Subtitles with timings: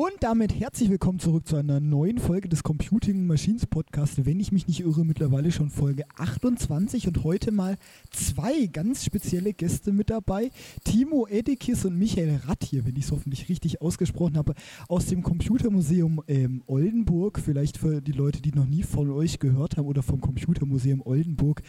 [0.00, 4.24] Und damit herzlich willkommen zurück zu einer neuen Folge des Computing Machines Podcast.
[4.24, 7.74] Wenn ich mich nicht irre, mittlerweile schon Folge 28 und heute mal
[8.12, 10.52] zwei ganz spezielle Gäste mit dabei.
[10.84, 14.54] Timo Edekis und Michael Ratt hier, wenn ich es hoffentlich richtig ausgesprochen habe,
[14.86, 17.40] aus dem Computermuseum ähm, Oldenburg.
[17.44, 21.60] Vielleicht für die Leute, die noch nie von euch gehört haben oder vom Computermuseum Oldenburg.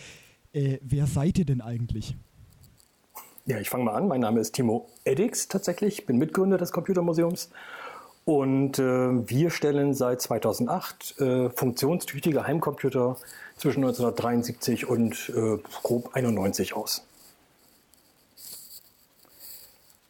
[0.54, 2.16] Äh, wer seid ihr denn eigentlich?
[3.48, 4.08] Ja, ich fange mal an.
[4.08, 7.50] Mein Name ist Timo Eddix tatsächlich, bin Mitgründer des Computermuseums
[8.26, 13.18] und äh, wir stellen seit 2008 äh, funktionstüchtige Heimcomputer
[13.58, 17.04] zwischen 1973 und äh, grob 91 aus.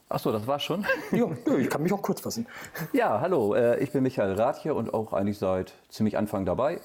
[0.10, 0.86] Achso, das war's schon?
[1.12, 1.28] ja,
[1.58, 2.48] ich kann mich auch kurz fassen.
[2.94, 6.82] Ja, hallo, äh, ich bin Michael Rath hier und auch eigentlich seit ziemlich Anfang dabei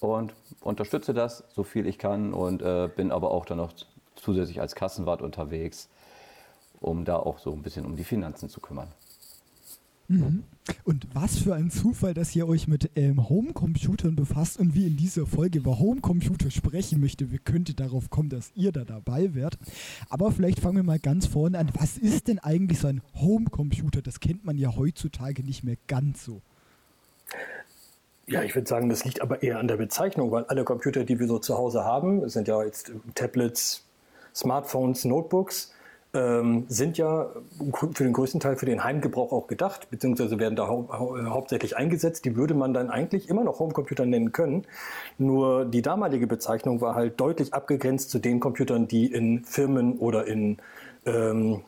[0.00, 3.72] und unterstütze das, so viel ich kann und äh, bin aber auch dann noch
[4.16, 5.90] zusätzlich als Kassenwart unterwegs,
[6.80, 8.88] um da auch so ein bisschen um die Finanzen zu kümmern.
[10.08, 10.44] Mhm.
[10.84, 14.96] Und was für ein Zufall, dass ihr euch mit ähm, Homecomputern befasst und wie in
[14.96, 17.30] dieser Folge über Homecomputer sprechen möchte.
[17.30, 19.58] Wie könnte darauf kommen, dass ihr da dabei wärt?
[20.08, 21.70] Aber vielleicht fangen wir mal ganz vorne an.
[21.78, 24.00] Was ist denn eigentlich so ein Homecomputer?
[24.00, 26.40] Das kennt man ja heutzutage nicht mehr ganz so.
[28.26, 31.18] Ja, ich würde sagen, das liegt aber eher an der Bezeichnung, weil alle Computer, die
[31.18, 33.84] wir so zu Hause haben, sind ja jetzt Tablets,
[34.34, 35.73] Smartphones, Notebooks,
[36.14, 37.28] ähm, sind ja
[37.72, 41.76] für den größten Teil für den Heimgebrauch auch gedacht, beziehungsweise werden da hau hau hauptsächlich
[41.76, 42.24] eingesetzt.
[42.24, 44.64] Die würde man dann eigentlich immer noch Homecomputer nennen können.
[45.18, 50.26] Nur die damalige Bezeichnung war halt deutlich abgegrenzt zu den Computern, die in Firmen oder
[50.26, 50.58] in
[51.04, 51.62] ähm,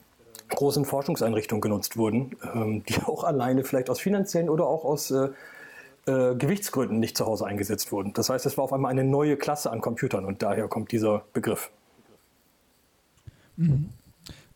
[0.49, 5.29] großen Forschungseinrichtungen genutzt wurden, ähm, die auch alleine vielleicht aus finanziellen oder auch aus äh,
[6.07, 8.13] äh, Gewichtsgründen nicht zu Hause eingesetzt wurden.
[8.13, 11.25] Das heißt, es war auf einmal eine neue Klasse an Computern und daher kommt dieser
[11.33, 11.71] Begriff.
[13.57, 13.91] Mhm.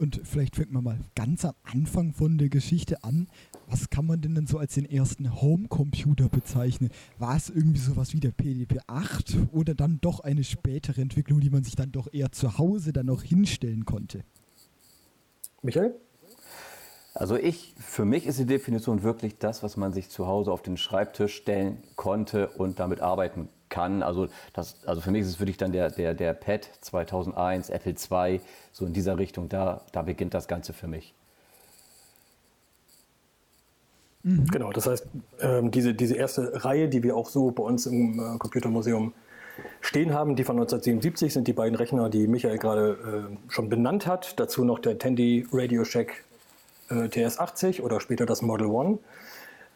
[0.00, 3.28] Und vielleicht fängt man mal ganz am Anfang von der Geschichte an.
[3.68, 6.88] Was kann man denn dann so als den ersten Homecomputer bezeichnen?
[7.18, 11.64] War es irgendwie sowas wie der PDP-8 oder dann doch eine spätere Entwicklung, die man
[11.64, 14.24] sich dann doch eher zu Hause dann noch hinstellen konnte?
[15.60, 15.94] Michael?
[17.12, 20.62] Also ich, für mich ist die Definition wirklich das, was man sich zu Hause auf
[20.62, 24.02] den Schreibtisch stellen konnte und damit arbeiten kann.
[24.02, 27.92] Also, das, also für mich ist es wirklich dann der, der, der Pad 2001, Apple
[27.94, 28.40] II,
[28.72, 31.14] so in dieser Richtung, da, da beginnt das Ganze für mich.
[34.22, 34.46] Mhm.
[34.50, 35.06] Genau, das heißt,
[35.40, 39.14] ähm, diese, diese erste Reihe, die wir auch so bei uns im äh, Computermuseum
[39.80, 44.06] stehen haben, die von 1977 sind die beiden Rechner, die Michael gerade äh, schon benannt
[44.06, 44.38] hat.
[44.38, 46.24] Dazu noch der Tandy Radio Shack
[46.90, 48.98] äh, TS80 oder später das Model One.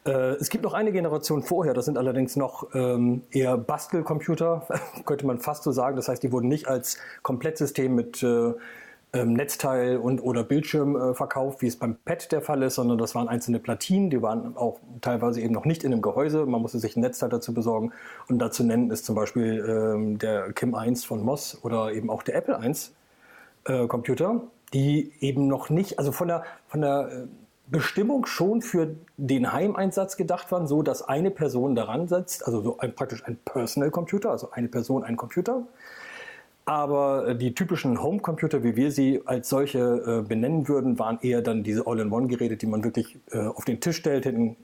[0.07, 4.67] Äh, es gibt noch eine Generation vorher, das sind allerdings noch ähm, eher Bastelcomputer,
[5.07, 5.97] könnte man fast so sagen.
[5.97, 8.53] Das heißt, die wurden nicht als Komplettsystem mit äh,
[9.15, 12.99] ähm, Netzteil und oder Bildschirm äh, verkauft, wie es beim PET der Fall ist, sondern
[12.99, 16.45] das waren einzelne Platinen, die waren auch teilweise eben noch nicht in einem Gehäuse.
[16.47, 17.93] Man musste sich ein Netzteil dazu besorgen.
[18.29, 22.23] Und dazu nennen ist zum Beispiel ähm, der Kim 1 von Moss oder eben auch
[22.23, 22.93] der Apple 1
[23.67, 24.43] äh, Computer,
[24.73, 27.27] die eben noch nicht, also von der, von der äh,
[27.75, 32.79] Bestimmung schon für den Heimeinsatz gedacht waren, so dass eine Person daran setzt, also so
[32.79, 35.67] ein, praktisch ein Personal Computer, also eine Person, ein Computer.
[36.67, 41.43] Aber äh, die typischen Home-Computer, wie wir sie als solche äh, benennen würden, waren eher
[41.43, 44.57] dann diese All-in-One-Geräte, die man wirklich äh, auf den Tisch stellt, hinten ein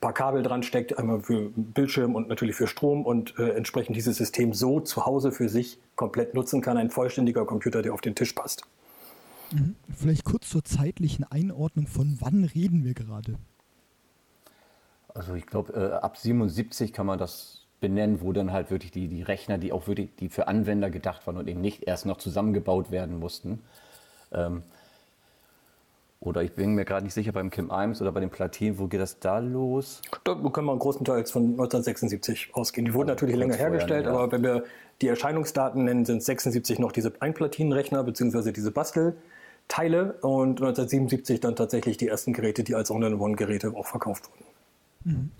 [0.00, 4.16] paar Kabel dran steckt, einmal für Bildschirm und natürlich für Strom und äh, entsprechend dieses
[4.16, 6.76] System so zu Hause für sich komplett nutzen kann.
[6.76, 8.64] Ein vollständiger Computer, der auf den Tisch passt.
[9.52, 9.76] Mhm.
[9.94, 13.36] Vielleicht kurz zur zeitlichen Einordnung, von wann reden wir gerade?
[15.14, 19.08] Also ich glaube, äh, ab 77 kann man das benennen, wo dann halt wirklich die,
[19.08, 22.18] die Rechner, die auch wirklich die für Anwender gedacht waren und eben nicht erst noch
[22.18, 23.60] zusammengebaut werden mussten.
[24.32, 24.62] Ähm,
[26.20, 28.86] oder ich bin mir gerade nicht sicher beim Kim Imes oder bei den Platinen, wo
[28.88, 30.02] geht das da los?
[30.24, 32.84] Da können wir größtenteils von 1976 ausgehen.
[32.84, 34.24] Die wurden also natürlich länger hergestellt, vorher, ja.
[34.24, 34.64] aber wenn wir
[35.00, 38.52] die Erscheinungsdaten nennen, sind 76 noch diese Einplatinenrechner bzw.
[38.52, 39.16] diese Bastel.
[39.70, 44.44] Teile und 1977 dann tatsächlich die ersten Geräte, die als All-in-One-Geräte auch verkauft wurden.
[45.04, 45.30] Mhm.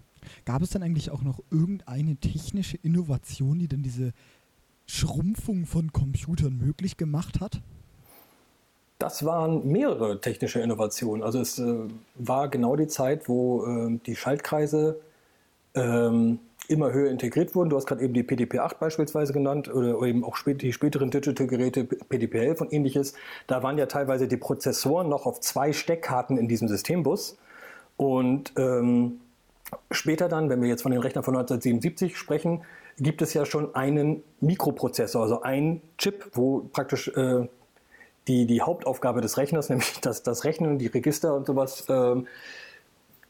[0.45, 4.13] Gab es dann eigentlich auch noch irgendeine technische Innovation, die dann diese
[4.87, 7.61] Schrumpfung von Computern möglich gemacht hat?
[8.99, 11.23] Das waren mehrere technische Innovationen.
[11.23, 15.01] Also es äh, war genau die Zeit, wo äh, die Schaltkreise
[15.75, 16.39] ähm,
[16.69, 17.71] immer höher integriert wurden.
[17.71, 22.61] Du hast gerade eben die PDP-8 beispielsweise genannt oder eben auch die späteren Digital-Geräte PDP-11
[22.61, 23.15] und ähnliches.
[23.47, 27.37] Da waren ja teilweise die Prozessoren noch auf zwei Steckkarten in diesem Systembus.
[27.97, 29.21] Und ähm,
[29.91, 32.63] später dann, wenn wir jetzt von den Rechnern von 1977 sprechen,
[32.99, 37.49] gibt es ja schon einen Mikroprozessor, also ein Chip, wo praktisch äh,
[38.29, 42.23] die, die Hauptaufgabe des Rechners, nämlich das, das Rechnen, die Register und sowas, äh,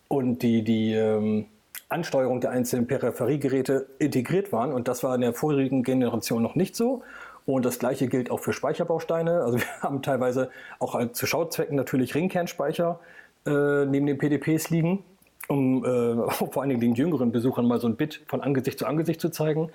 [0.09, 1.47] und die, die ähm,
[1.91, 4.73] Ansteuerung der einzelnen Peripheriegeräte integriert waren.
[4.73, 7.03] Und das war in der vorigen Generation noch nicht so.
[7.47, 9.43] Und das gleiche gilt auch für Speicherbausteine.
[9.43, 13.01] Also wir haben teilweise auch zu Schauzwecken natürlich Ringkernspeicher
[13.47, 15.05] äh, neben den PDPs liegen,
[15.49, 18.87] um äh, vor allen Dingen den jüngeren Besuchern mal so ein Bit von Angesicht zu
[18.87, 19.71] Angesicht zu zeigen.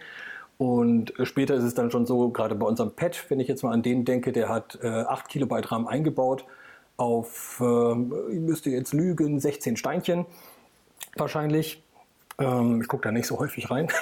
[0.58, 3.74] Und später ist es dann schon so, gerade bei unserem Pad, wenn ich jetzt mal
[3.74, 6.46] an den denke, der hat äh, 8 Kilobyte RAM eingebaut
[6.96, 10.26] auf, äh, ich müsste jetzt lügen, 16 Steinchen
[11.18, 11.84] wahrscheinlich.
[12.40, 13.88] Ähm, ich gucke da nicht so häufig rein.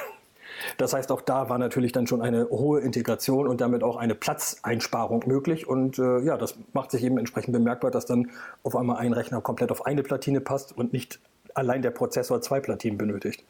[0.77, 4.15] Das heißt, auch da war natürlich dann schon eine hohe Integration und damit auch eine
[4.15, 5.68] Platzeinsparung möglich.
[5.68, 8.31] Und äh, ja, das macht sich eben entsprechend bemerkbar, dass dann
[8.62, 11.19] auf einmal ein Rechner komplett auf eine Platine passt und nicht
[11.53, 13.44] allein der Prozessor zwei Platinen benötigt.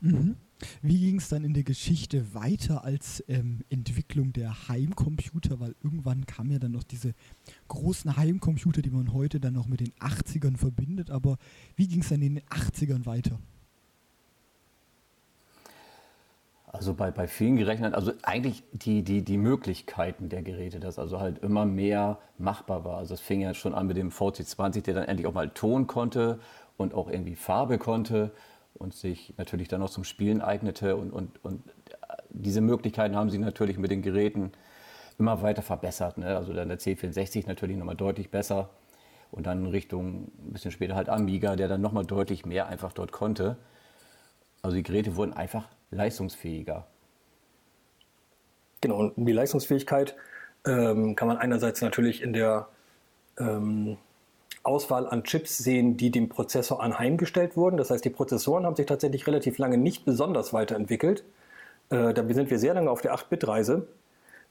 [0.00, 0.36] Mhm.
[0.82, 5.60] Wie ging es dann in der Geschichte weiter als ähm, Entwicklung der Heimcomputer?
[5.60, 7.14] Weil irgendwann kamen ja dann noch diese
[7.68, 11.10] großen Heimcomputer, die man heute dann noch mit den 80ern verbindet.
[11.10, 11.38] Aber
[11.76, 13.38] wie ging es dann in den 80ern weiter?
[16.66, 21.20] Also bei, bei vielen Geräten, also eigentlich die, die, die Möglichkeiten der Geräte, dass also
[21.20, 22.96] halt immer mehr machbar war.
[22.96, 25.86] Also es fing ja schon an mit dem VC20, der dann endlich auch mal Ton
[25.86, 26.40] konnte
[26.76, 28.32] und auch irgendwie Farbe konnte
[28.74, 30.96] und sich natürlich dann auch zum Spielen eignete.
[30.96, 31.62] Und, und, und
[32.30, 34.52] diese Möglichkeiten haben sie natürlich mit den Geräten
[35.18, 36.18] immer weiter verbessert.
[36.18, 36.36] Ne?
[36.36, 38.70] Also dann der C64 natürlich nochmal deutlich besser
[39.30, 43.12] und dann Richtung ein bisschen später halt Amiga, der dann nochmal deutlich mehr einfach dort
[43.12, 43.56] konnte.
[44.62, 46.86] Also die Geräte wurden einfach leistungsfähiger.
[48.80, 50.14] Genau, und die Leistungsfähigkeit
[50.66, 52.68] ähm, kann man einerseits natürlich in der
[53.38, 53.98] ähm,
[54.64, 57.76] Auswahl an Chips sehen, die dem Prozessor anheimgestellt wurden.
[57.76, 61.24] Das heißt, die Prozessoren haben sich tatsächlich relativ lange nicht besonders weiterentwickelt.
[61.90, 63.86] Äh, da sind wir sehr lange auf der 8-Bit-Reise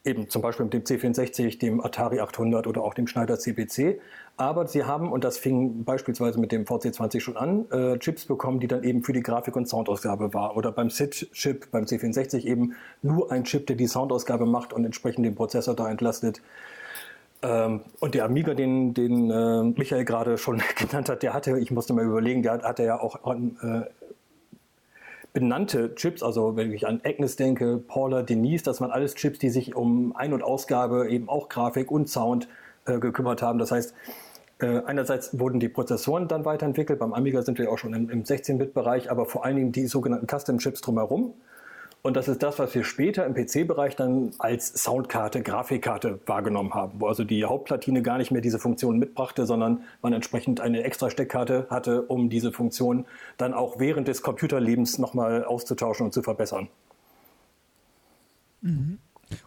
[0.04, 4.00] eben zum Beispiel mit dem C64, dem Atari 800 oder auch dem Schneider CPC.
[4.36, 8.60] Aber sie haben, und das fing beispielsweise mit dem VC20 schon an, äh, Chips bekommen,
[8.60, 10.56] die dann eben für die Grafik- und Soundausgabe war.
[10.56, 15.24] Oder beim SID-Chip, beim C64 eben nur ein Chip, der die Soundausgabe macht und entsprechend
[15.24, 16.42] den Prozessor da entlastet.
[17.44, 21.70] Ähm, und der Amiga, den, den äh, Michael gerade schon genannt hat, der hatte, ich
[21.70, 23.82] musste mal überlegen, der hatte ja auch äh,
[25.34, 29.50] benannte Chips, also wenn ich an Agnes denke, Paula, Denise, das waren alles Chips, die
[29.50, 32.48] sich um Ein- und Ausgabe, eben auch Grafik und Sound
[32.86, 33.58] äh, gekümmert haben.
[33.58, 33.94] Das heißt,
[34.60, 39.26] einerseits wurden die Prozessoren dann weiterentwickelt, beim Amiga sind wir auch schon im 16-Bit-Bereich, aber
[39.26, 41.34] vor allen Dingen die sogenannten Custom-Chips drumherum.
[42.06, 47.00] Und das ist das, was wir später im PC-Bereich dann als Soundkarte, Grafikkarte wahrgenommen haben,
[47.00, 51.08] wo also die Hauptplatine gar nicht mehr diese Funktion mitbrachte, sondern man entsprechend eine extra
[51.08, 53.06] Steckkarte hatte, um diese Funktion
[53.38, 56.68] dann auch während des Computerlebens nochmal auszutauschen und zu verbessern.
[58.60, 58.98] Mhm.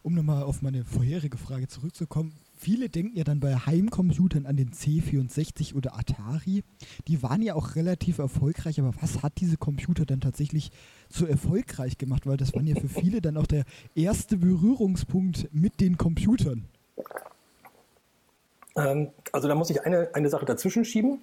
[0.01, 4.71] Um nochmal auf meine vorherige Frage zurückzukommen, viele denken ja dann bei Heimcomputern an den
[4.71, 6.63] C64 oder Atari.
[7.07, 10.71] Die waren ja auch relativ erfolgreich, aber was hat diese Computer dann tatsächlich
[11.09, 12.25] so erfolgreich gemacht?
[12.25, 13.63] Weil das waren ja für viele dann auch der
[13.95, 16.65] erste Berührungspunkt mit den Computern.
[18.75, 21.19] Ähm, also da muss ich eine, eine Sache dazwischen schieben,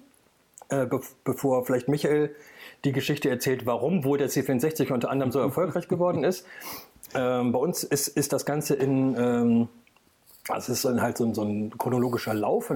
[0.69, 2.35] äh, be bevor vielleicht Michael
[2.83, 6.45] die Geschichte erzählt, warum wohl der C64 unter anderem so erfolgreich geworden ist.
[7.13, 9.69] Ähm, bei uns ist, ist das Ganze in ähm,
[10.49, 12.71] also es ist dann halt so, so ein chronologischer Lauf,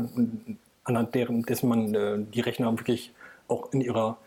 [0.84, 3.14] anhand deren, dessen man äh, die Rechner wirklich
[3.48, 4.18] auch in ihrer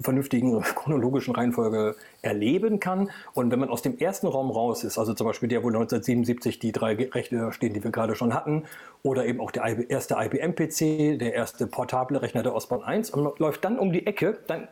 [0.00, 3.10] vernünftigen chronologischen Reihenfolge erleben kann.
[3.34, 6.58] Und wenn man aus dem ersten Raum raus ist, also zum Beispiel der, wo 1977
[6.58, 8.64] die drei Rechner stehen, die wir gerade schon hatten,
[9.02, 13.64] oder eben auch der erste IBM-PC, der erste portable Rechner der Osborne 1, und läuft
[13.64, 14.68] dann um die Ecke, dann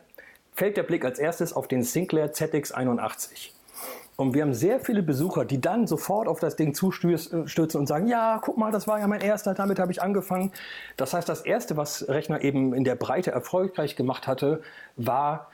[0.53, 3.56] fällt der Blick als erstes auf den Sinclair ZX81.
[4.17, 8.07] Und wir haben sehr viele Besucher, die dann sofort auf das Ding zustürzen und sagen,
[8.07, 10.51] ja, guck mal, das war ja mein erster, damit habe ich angefangen.
[10.97, 14.63] Das heißt, das Erste, was Rechner eben in der Breite erfolgreich gemacht hatte,
[14.95, 15.51] war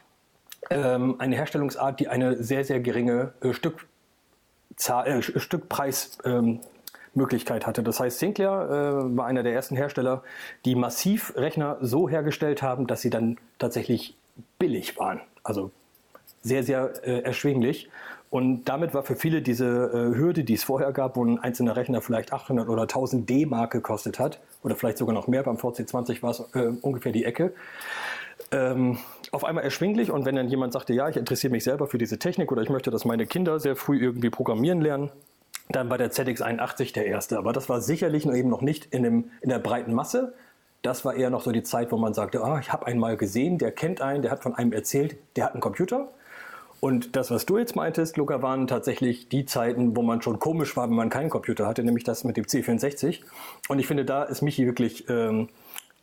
[0.70, 6.62] ähm, eine Herstellungsart, die eine sehr, sehr geringe äh, Stückzahl, äh, Stückpreis ähm,
[7.14, 7.84] Möglichkeit hatte.
[7.84, 10.24] Das heißt, Sinclair äh, war einer der ersten Hersteller,
[10.64, 14.16] die massiv Rechner so hergestellt haben, dass sie dann tatsächlich
[14.58, 15.20] billig waren.
[15.44, 15.72] Also
[16.44, 17.90] sehr, sehr äh, erschwinglich.
[18.30, 21.76] Und damit war für viele diese äh, Hürde, die es vorher gab, wo ein einzelner
[21.76, 26.24] Rechner vielleicht 800 oder 1000 D-Mark gekostet hat, oder vielleicht sogar noch mehr, beim VC20
[26.24, 27.54] war es äh, ungefähr die Ecke,
[28.52, 28.98] ähm,
[29.32, 30.12] auf einmal erschwinglich.
[30.12, 32.70] Und wenn dann jemand sagte, ja, ich interessiere mich selber für diese Technik oder ich
[32.70, 35.12] möchte, dass meine Kinder sehr früh irgendwie programmieren lernen,
[35.70, 37.38] dann war der ZX81 der erste.
[37.38, 40.34] Aber das war sicherlich eben noch nicht in, dem, in der breiten Masse.
[40.82, 43.16] Das war eher noch so die Zeit, wo man sagte, ah, ich habe einen mal
[43.16, 46.10] gesehen, der kennt einen, der hat von einem erzählt, der hat einen Computer.
[46.84, 50.76] Und das, was du jetzt meintest, Luca, waren tatsächlich die Zeiten, wo man schon komisch
[50.76, 53.22] war, wenn man keinen Computer hatte, nämlich das mit dem C64.
[53.70, 55.48] Und ich finde, da ist Michi wirklich ähm,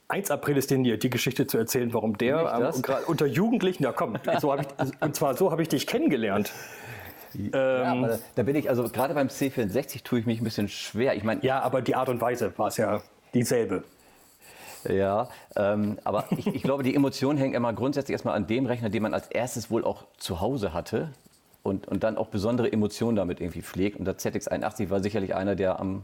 [0.08, 4.66] 1 prädestiniert, die Geschichte zu erzählen, warum der ähm, unter Jugendlichen, ja komm, so ich,
[5.02, 6.50] und zwar so habe ich dich kennengelernt.
[7.34, 11.14] Ja, ähm, da bin ich, also gerade beim C64 tue ich mich ein bisschen schwer.
[11.14, 13.02] Ich meine, ja, aber die Art und Weise war es ja
[13.34, 13.84] dieselbe.
[14.88, 18.90] Ja, ähm, aber ich, ich, glaube, die Emotionen hängen immer grundsätzlich erstmal an dem Rechner,
[18.90, 21.10] den man als erstes wohl auch zu Hause hatte
[21.62, 23.98] und, und dann auch besondere Emotionen damit irgendwie pflegt.
[23.98, 26.02] Und der ZX81 war sicherlich einer, der am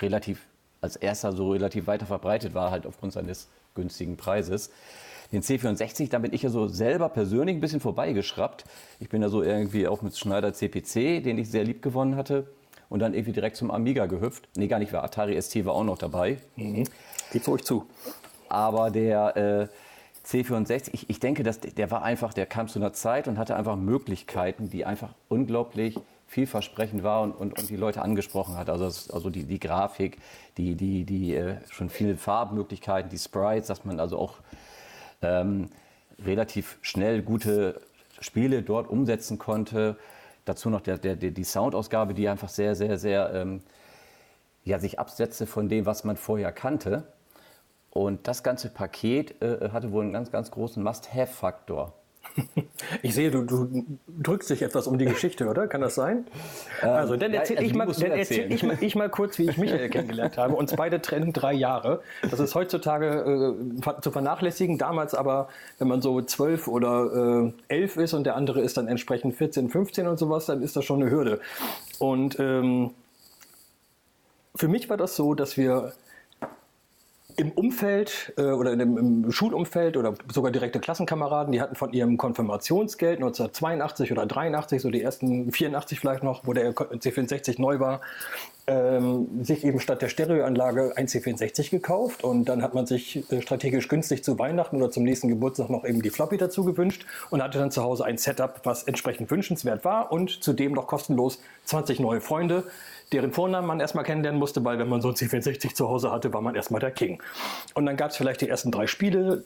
[0.00, 0.40] relativ
[0.80, 4.70] als erster so relativ weiter verbreitet war, halt aufgrund seines günstigen Preises.
[5.32, 8.64] Den C64, da bin ich ja so selber persönlich ein bisschen vorbeigeschraubt.
[9.00, 12.46] Ich bin ja so irgendwie auch mit Schneider CPC, den ich sehr lieb gewonnen hatte.
[12.88, 14.48] Und dann irgendwie direkt zum Amiga gehüpft.
[14.56, 16.38] Nee, gar nicht, war Atari ST war auch noch dabei.
[16.54, 16.84] Mhm.
[17.36, 17.84] Geht euch zu.
[18.48, 19.68] Aber der äh,
[20.26, 23.56] C64, ich, ich denke, dass der war einfach, der kam zu einer Zeit und hatte
[23.56, 28.70] einfach Möglichkeiten, die einfach unglaublich vielversprechend war und, und, und die Leute angesprochen hat.
[28.70, 30.16] Also, das, also die, die Grafik,
[30.56, 34.36] die, die, die äh, schon viele Farbmöglichkeiten, die Sprites, dass man also auch
[35.20, 35.68] ähm,
[36.24, 37.82] relativ schnell gute
[38.20, 39.98] Spiele dort umsetzen konnte.
[40.46, 43.60] Dazu noch der, der, die Soundausgabe, die einfach sehr, sehr, sehr ähm,
[44.66, 47.04] ja, sich absetzte von dem, was man vorher kannte.
[47.96, 51.94] Und das ganze Paket äh, hatte wohl einen ganz, ganz großen Must-Have-Faktor.
[53.02, 53.84] Ich sehe, du, du,
[54.22, 55.66] drückst dich etwas um die Geschichte, oder?
[55.66, 56.26] Kann das sein?
[56.82, 59.48] Ähm, also, dann erzähle also ich, mal, dann erzähl ich, mal, ich mal kurz, wie
[59.48, 60.54] ich Michael kennengelernt habe.
[60.54, 62.02] Uns beide trennen drei Jahre.
[62.30, 63.54] Das ist heutzutage
[63.86, 64.76] äh, zu vernachlässigen.
[64.76, 65.48] Damals aber,
[65.78, 69.70] wenn man so zwölf oder äh, elf ist und der andere ist dann entsprechend 14,
[69.70, 71.40] 15 und sowas, dann ist das schon eine Hürde.
[71.98, 72.90] Und ähm,
[74.54, 75.92] für mich war das so, dass wir
[77.36, 82.16] im Umfeld äh, oder dem, im Schulumfeld oder sogar direkte Klassenkameraden, die hatten von ihrem
[82.16, 88.00] Konfirmationsgeld 1982 oder 83, so die ersten 84 vielleicht noch, wo der C64 neu war,
[88.66, 92.24] ähm, sich eben statt der Stereoanlage ein C64 gekauft.
[92.24, 95.84] Und dann hat man sich äh, strategisch günstig zu Weihnachten oder zum nächsten Geburtstag noch
[95.84, 99.84] eben die Floppy dazu gewünscht und hatte dann zu Hause ein Setup, was entsprechend wünschenswert
[99.84, 102.64] war und zudem noch kostenlos 20 neue Freunde
[103.12, 106.32] deren Vornamen man erstmal kennenlernen musste, weil wenn man so ein C64 zu Hause hatte,
[106.32, 107.22] war man erstmal der King.
[107.74, 109.44] Und dann gab es vielleicht die ersten drei Spiele.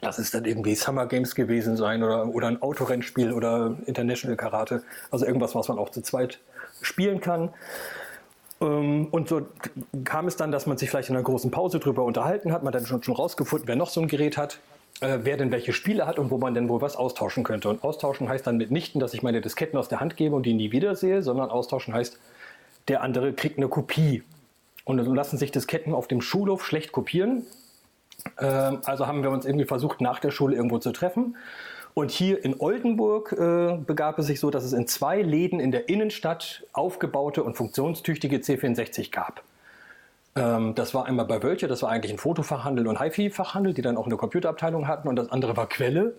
[0.00, 4.82] Das ist dann irgendwie Summer Games gewesen sein oder, oder ein Autorennspiel oder International Karate.
[5.10, 6.38] Also irgendwas, was man auch zu zweit
[6.80, 7.50] spielen kann.
[8.60, 9.42] Ähm, und so
[10.04, 12.62] kam es dann, dass man sich vielleicht in einer großen Pause drüber unterhalten hat.
[12.62, 14.60] Man hat dann schon, rausgefunden, wer noch so ein Gerät hat,
[15.00, 17.68] äh, wer denn welche Spiele hat und wo man denn wohl was austauschen könnte.
[17.68, 20.54] Und austauschen heißt dann mitnichten, dass ich meine Disketten aus der Hand gebe und die
[20.54, 22.18] nie wiedersehe, sondern austauschen heißt,
[22.88, 24.22] der andere kriegt eine Kopie.
[24.84, 27.44] Und so lassen sich Disketten auf dem Schulhof schlecht kopieren.
[28.38, 31.36] Ähm, also haben wir uns irgendwie versucht, nach der Schule irgendwo zu treffen.
[31.94, 35.72] Und hier in Oldenburg äh, begab es sich so, dass es in zwei Läden in
[35.72, 39.42] der Innenstadt aufgebaute und funktionstüchtige C64 gab.
[40.36, 43.96] Ähm, das war einmal bei Wölche, das war eigentlich ein Fotofachhandel und HiFi-Fachhandel, die dann
[43.96, 45.08] auch eine Computerabteilung hatten.
[45.08, 46.14] Und das andere war Quelle.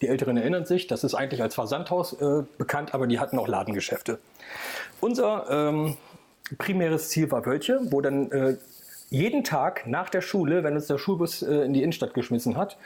[0.00, 3.48] Die Älteren erinnern sich, das ist eigentlich als Versandhaus äh, bekannt, aber die hatten auch
[3.48, 4.18] Ladengeschäfte.
[5.00, 5.96] Unser ähm,
[6.58, 8.56] primäres Ziel war Wölche, wo dann äh,
[9.08, 12.76] jeden Tag nach der Schule, wenn uns der Schulbus äh, in die Innenstadt geschmissen hat,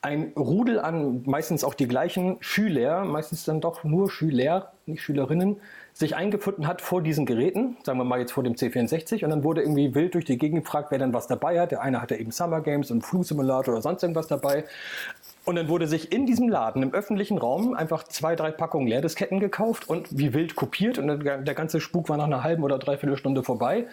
[0.00, 5.60] ein Rudel an meistens auch die gleichen Schüler, meistens dann doch nur Schüler, nicht Schülerinnen,
[5.92, 9.42] sich eingefunden hat vor diesen Geräten, sagen wir mal jetzt vor dem C64, und dann
[9.42, 11.72] wurde irgendwie wild durch die Gegend gefragt, wer denn was dabei hat.
[11.72, 14.64] Der eine hatte eben Summer Games und Flu Simulator oder sonst irgendwas dabei.
[15.48, 19.40] Und dann wurde sich in diesem Laden, im öffentlichen Raum, einfach zwei, drei Packungen Leerdisketten
[19.40, 20.98] gekauft und wie wild kopiert.
[20.98, 23.86] Und der, ganze Spuk war nach einer halben oder dreiviertel Stunde vorbei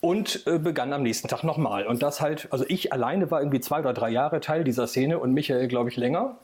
[0.00, 1.88] und äh, begann am nächsten Tag nochmal.
[1.88, 5.18] Und das halt, also ich alleine war irgendwie zwei oder drei Jahre Teil dieser Szene
[5.18, 6.36] und Michael, glaube ich, länger.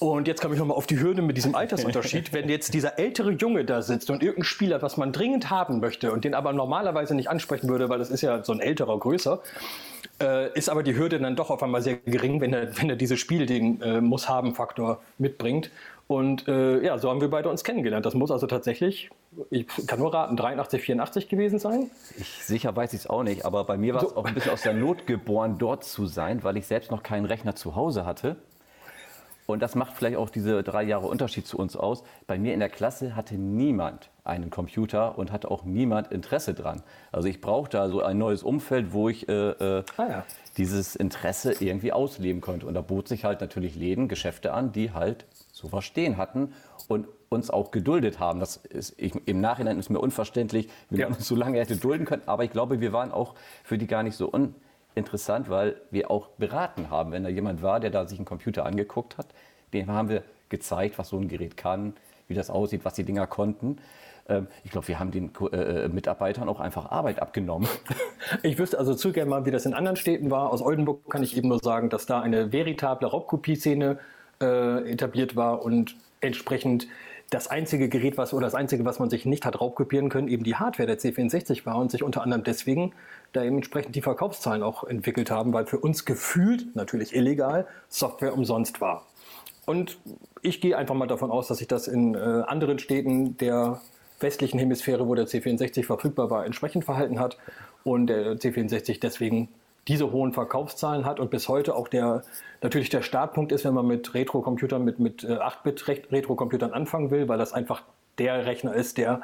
[0.00, 2.32] Und jetzt komme ich nochmal auf die Hürde mit diesem Altersunterschied.
[2.32, 6.10] Wenn jetzt dieser ältere Junge da sitzt und irgendein Spieler, was man dringend haben möchte
[6.10, 9.42] und den aber normalerweise nicht ansprechen würde, weil das ist ja so ein älterer, größer,
[10.22, 12.96] äh, ist aber die Hürde dann doch auf einmal sehr gering, wenn er, wenn er
[12.96, 15.70] dieses Spiel den äh, Muss-Haben-Faktor mitbringt.
[16.06, 18.06] Und äh, ja, so haben wir beide uns kennengelernt.
[18.06, 19.10] Das muss also tatsächlich,
[19.50, 21.90] ich kann nur raten, 83, 84 gewesen sein.
[22.18, 24.16] Ich, sicher weiß ich es auch nicht, aber bei mir war es so.
[24.16, 27.26] auch ein bisschen aus der Not geboren, dort zu sein, weil ich selbst noch keinen
[27.26, 28.36] Rechner zu Hause hatte.
[29.50, 32.02] Und das macht vielleicht auch diese drei Jahre Unterschied zu uns aus.
[32.26, 36.82] Bei mir in der Klasse hatte niemand einen Computer und hatte auch niemand Interesse dran.
[37.12, 40.24] Also ich brauchte also ein neues Umfeld, wo ich äh, äh, ah, ja.
[40.56, 42.66] dieses Interesse irgendwie ausleben konnte.
[42.66, 46.52] Und da bot sich halt natürlich Läden, Geschäfte an, die halt sowas stehen hatten
[46.88, 48.40] und uns auch geduldet haben.
[48.40, 51.08] Das ist, ich, Im Nachhinein ist mir unverständlich, wie ja.
[51.08, 52.22] man uns so lange hätte dulden können.
[52.26, 54.54] Aber ich glaube, wir waren auch für die gar nicht so un
[54.94, 57.12] interessant, weil wir auch beraten haben.
[57.12, 59.26] Wenn da jemand war, der da sich einen Computer angeguckt hat,
[59.72, 61.94] dem haben wir gezeigt, was so ein Gerät kann,
[62.28, 63.78] wie das aussieht, was die Dinger konnten.
[64.28, 67.68] ähm, ich glaube, wir haben den äh, Mitarbeitern auch einfach Arbeit abgenommen.
[68.42, 70.52] Ich wüsste also zu gerne mal, wie das in anderen Städten war.
[70.52, 73.98] Aus Oldenburg kann ich eben nur sagen, dass da eine veritable Raubkopieszene
[74.40, 76.86] äh, etabliert war und entsprechend
[77.30, 80.42] das einzige Gerät, was oder das einzige, was man sich nicht hat raubkopieren können, eben
[80.42, 82.92] die Hardware der C64 war und sich unter anderem deswegen
[83.32, 88.34] da eben entsprechend die Verkaufszahlen auch entwickelt haben, weil für uns gefühlt, natürlich illegal, Software
[88.34, 89.06] umsonst war.
[89.64, 89.98] Und
[90.42, 93.80] ich gehe einfach mal davon aus, dass sich das in äh, anderen Städten der
[94.18, 97.38] westlichen Hemisphäre, wo der C64 verfügbar war, entsprechend verhalten hat
[97.84, 99.48] und der C64 deswegen
[99.88, 102.22] diese hohen Verkaufszahlen hat und bis heute auch der
[102.62, 107.52] natürlich der Startpunkt ist, wenn man mit Retro-Computern, mit, mit 8-Bit-Retro-Computern anfangen will, weil das
[107.52, 107.82] einfach
[108.18, 109.22] der Rechner ist, der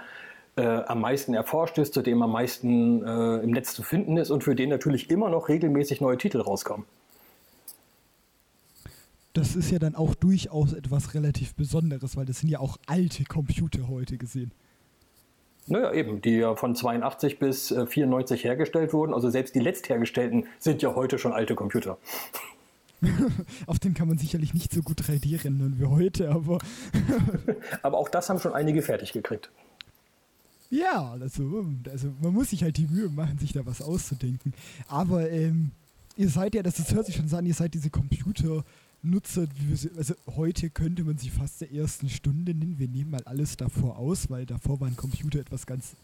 [0.56, 4.30] äh, am meisten erforscht ist, zu dem am meisten äh, im Netz zu finden ist
[4.30, 6.86] und für den natürlich immer noch regelmäßig neue Titel rauskommen.
[9.34, 13.24] Das ist ja dann auch durchaus etwas relativ Besonderes, weil das sind ja auch alte
[13.24, 14.50] Computer heute gesehen.
[15.68, 19.12] Naja, eben, die ja von 82 bis 94 äh, hergestellt wurden.
[19.12, 21.98] Also selbst die letzthergestellten sind ja heute schon alte Computer.
[23.66, 26.58] Auf denen kann man sicherlich nicht so gut 3D rendern wie heute, aber.
[27.82, 29.50] aber auch das haben schon einige fertig gekriegt.
[30.70, 34.52] Ja, also, also man muss sich halt die Mühe machen, sich da was auszudenken.
[34.88, 35.70] Aber ähm,
[36.16, 38.64] ihr seid ja, das, das hört sich schon so an, ihr seid diese Computer.
[39.10, 39.46] Nutzer,
[39.96, 42.78] also heute könnte man sie fast der ersten Stunde nennen.
[42.78, 45.96] Wir nehmen mal alles davor aus, weil davor war ein Computer etwas ganz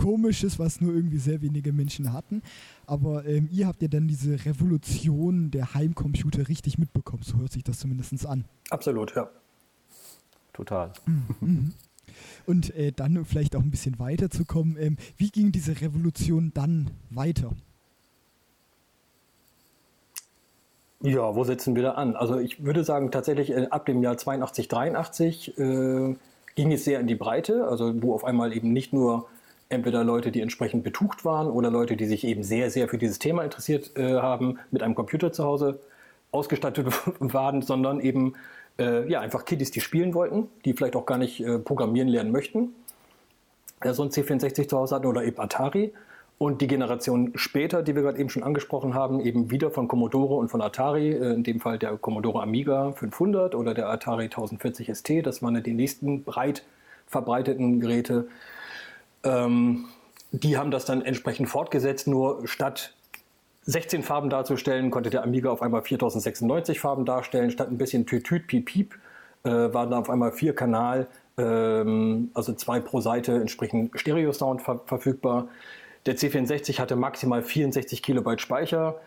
[0.00, 2.40] Komisches, was nur irgendwie sehr wenige Menschen hatten.
[2.86, 7.22] Aber ähm, ihr habt ja dann diese Revolution der Heimcomputer richtig mitbekommen.
[7.22, 8.46] So hört sich das zumindest an.
[8.70, 9.28] Absolut, ja.
[10.54, 10.92] Total.
[11.40, 11.74] Mhm.
[12.46, 14.78] Und äh, dann vielleicht auch ein bisschen weiterzukommen.
[14.78, 17.54] Ähm, wie ging diese Revolution dann weiter?
[21.02, 22.14] Ja, wo setzen wir da an?
[22.14, 26.14] Also ich würde sagen, tatsächlich äh, ab dem Jahr 82, 83 äh,
[26.56, 29.26] ging es sehr in die Breite, also wo auf einmal eben nicht nur
[29.70, 33.18] entweder Leute, die entsprechend betucht waren oder Leute, die sich eben sehr, sehr für dieses
[33.18, 35.80] Thema interessiert äh, haben, mit einem Computer zu Hause
[36.32, 36.86] ausgestattet
[37.20, 38.34] waren, sondern eben
[38.78, 42.30] äh, ja, einfach Kiddies, die spielen wollten, die vielleicht auch gar nicht äh, programmieren lernen
[42.30, 42.74] möchten,
[43.92, 45.94] so ein C64 zu Hause hatten oder eben Atari
[46.40, 50.36] und die Generation später, die wir gerade eben schon angesprochen haben, eben wieder von Commodore
[50.36, 54.88] und von Atari, äh, in dem Fall der Commodore Amiga 500 oder der Atari 1040
[54.88, 56.64] ST, das waren die nächsten breit
[57.06, 58.28] verbreiteten Geräte.
[59.22, 59.84] Ähm,
[60.32, 62.94] die haben das dann entsprechend fortgesetzt, nur statt
[63.64, 68.46] 16 Farben darzustellen, konnte der Amiga auf einmal 4096 Farben darstellen, statt ein bisschen Tütüt,
[68.46, 68.94] Piep, Piep,
[69.44, 74.80] äh, waren da auf einmal vier Kanal, ähm, also zwei pro Seite, entsprechend Stereo-Sound ver
[74.86, 75.48] verfügbar.
[76.06, 78.98] Der C64 hatte maximal 64 Kilobyte Speicher.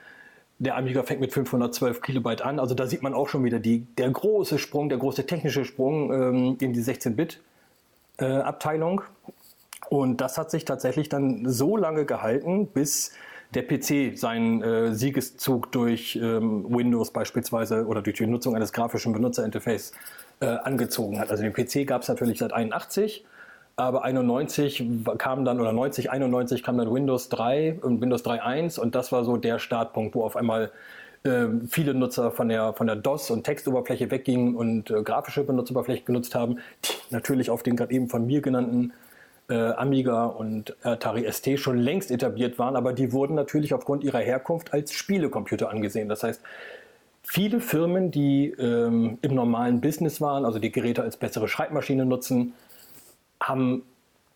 [0.60, 2.60] Der Amiga fängt mit 512 Kilobyte an.
[2.60, 6.14] Also da sieht man auch schon wieder die, der große Sprung, der große technische Sprung
[6.14, 9.02] ähm, in die 16-Bit-Abteilung.
[9.02, 9.04] Äh,
[9.90, 13.14] und das hat sich tatsächlich dann so lange gehalten, bis
[13.54, 19.14] der PC seinen äh, Siegeszug durch ähm, Windows beispielsweise oder durch die Nutzung eines grafischen
[19.14, 19.92] Benutzerinterface
[20.40, 21.30] äh, angezogen hat.
[21.30, 23.24] Also den PC gab es natürlich seit 81
[23.76, 24.86] aber 91
[25.18, 29.24] kam dann, oder 90, 91 kam dann Windows 3 und Windows 3.1 und das war
[29.24, 30.72] so der Startpunkt, wo auf einmal
[31.24, 36.04] äh, viele Nutzer von der, von der DOS- und Textoberfläche weggingen und äh, grafische Benutzeroberfläche
[36.04, 38.94] genutzt haben, die natürlich auf den gerade eben von mir genannten
[39.50, 44.20] äh, Amiga und Atari ST schon längst etabliert waren, aber die wurden natürlich aufgrund ihrer
[44.20, 46.10] Herkunft als Spielecomputer angesehen.
[46.10, 46.42] Das heißt,
[47.24, 52.54] viele Firmen, die ähm, im normalen Business waren, also die Geräte als bessere Schreibmaschine nutzen,
[53.48, 53.84] haben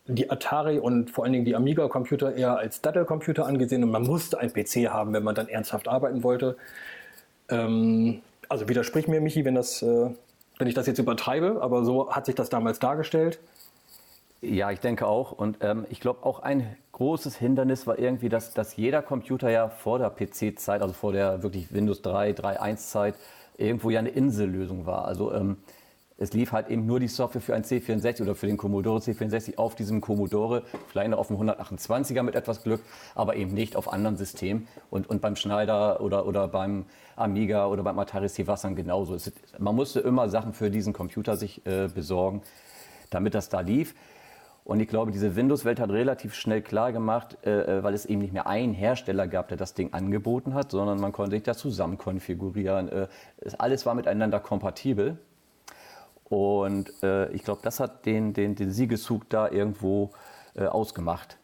[0.07, 4.39] die Atari und vor allen Dingen die Amiga-Computer eher als Dattelcomputer angesehen und man musste
[4.39, 6.57] einen PC haben, wenn man dann ernsthaft arbeiten wollte.
[7.49, 10.09] Ähm, also widersprich mir, Michi, wenn, das, äh,
[10.57, 13.39] wenn ich das jetzt übertreibe, aber so hat sich das damals dargestellt.
[14.41, 15.31] Ja, ich denke auch.
[15.31, 19.67] Und ähm, ich glaube, auch ein großes Hindernis war irgendwie, dass, dass jeder Computer ja
[19.67, 23.15] vor der PC-Zeit, also vor der wirklich Windows 3, 3.1-Zeit,
[23.57, 25.05] irgendwo ja eine Insellösung war.
[25.05, 25.57] Also ähm,
[26.17, 29.57] es lief halt eben nur die Software für ein C64 oder für den Commodore C64
[29.57, 32.81] auf diesem Commodore, vielleicht noch auf dem 128er mit etwas Glück,
[33.13, 34.67] aber eben nicht auf anderen Systemen.
[34.89, 39.13] Und, und beim Schneider oder, oder beim Amiga oder beim Atari dann genauso.
[39.13, 42.41] Es, man musste immer Sachen für diesen Computer sich äh, besorgen,
[43.11, 43.93] damit das da lief.
[44.63, 48.21] Und ich glaube, diese Windows-Welt hat relativ schnell klar gemacht, äh, äh weil es eben
[48.21, 51.53] nicht mehr einen Hersteller gab, der das Ding angeboten hat, sondern man konnte sich da
[51.53, 52.89] zusammen konfigurieren.
[52.89, 53.07] Äh,
[53.59, 55.19] alles war miteinander kompatibel.
[56.29, 60.11] Und äh, ich glaube, das hat den, den, den Siegeszug da irgendwo
[60.55, 61.37] äh, ausgemacht.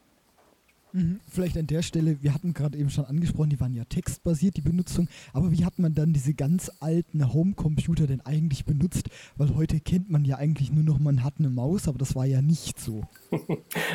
[0.94, 4.58] Mhm, vielleicht an der Stelle, wir hatten gerade eben schon angesprochen, die waren ja textbasiert,
[4.58, 9.10] die Benutzung, aber wie hat man dann diese ganz alten Homecomputer denn eigentlich benutzt?
[9.36, 12.26] Weil heute kennt man ja eigentlich nur noch, man hat eine Maus, aber das war
[12.26, 13.02] ja nicht so.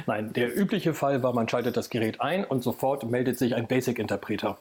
[0.06, 3.68] Nein, der übliche Fall war, man schaltet das Gerät ein und sofort meldet sich ein
[3.68, 4.58] Basic-Interpreter.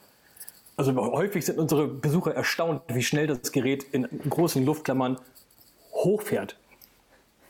[0.76, 5.18] Also häufig sind unsere Besucher erstaunt, wie schnell das Gerät in großen Luftklammern
[6.04, 6.56] hochfährt.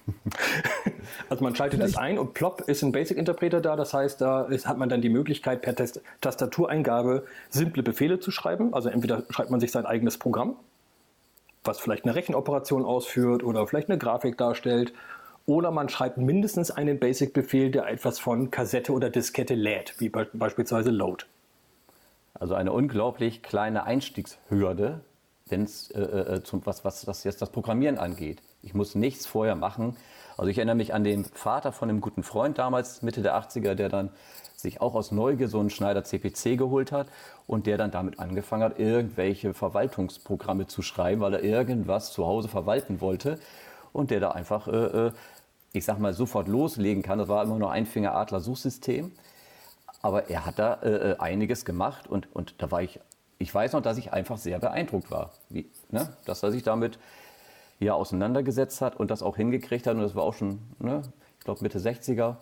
[1.29, 3.77] also man schaltet es ein und plopp ist ein Basic-Interpreter da.
[3.77, 8.31] Das heißt, da ist, hat man dann die Möglichkeit, per Test Tastatureingabe simple Befehle zu
[8.31, 8.75] schreiben.
[8.75, 10.57] Also entweder schreibt man sich sein eigenes Programm,
[11.65, 14.93] was vielleicht eine Rechenoperation ausführt oder vielleicht eine Grafik darstellt.
[15.47, 20.29] Oder man schreibt mindestens einen Basic-Befehl, der etwas von Kassette oder Diskette lädt, wie be
[20.33, 21.25] beispielsweise Load.
[22.35, 25.01] Also eine unglaublich kleine Einstiegshürde,
[25.51, 28.43] wenn es äh, äh, was, was das jetzt das Programmieren angeht.
[28.63, 29.97] Ich muss nichts vorher machen.
[30.37, 33.75] Also ich erinnere mich an den Vater von einem guten Freund damals, Mitte der 80er,
[33.75, 34.11] der dann
[34.57, 37.09] sich auch aus Neugier so einen Schneider CPC geholt hat
[37.47, 42.49] und der dann damit angefangen hat, irgendwelche Verwaltungsprogramme zu schreiben, weil er irgendwas zu Hause
[42.49, 43.39] verwalten wollte
[43.93, 45.13] und der da einfach, äh, äh
[45.73, 47.19] ich sag mal, sofort loslegen kann.
[47.19, 49.13] Das war immer nur ein Finger-Adler-Suchsystem.
[50.01, 53.01] Aber er hat da äh, äh, einiges gemacht und, und da war ich,
[53.39, 56.09] ich weiß noch, dass ich einfach sehr beeindruckt war, wie, ne?
[56.25, 56.99] dass er sich damit
[57.79, 59.95] ja auseinandergesetzt hat und das auch hingekriegt hat.
[59.95, 61.03] Und das war auch schon, ne,
[61.39, 62.37] ich glaube, Mitte 60er.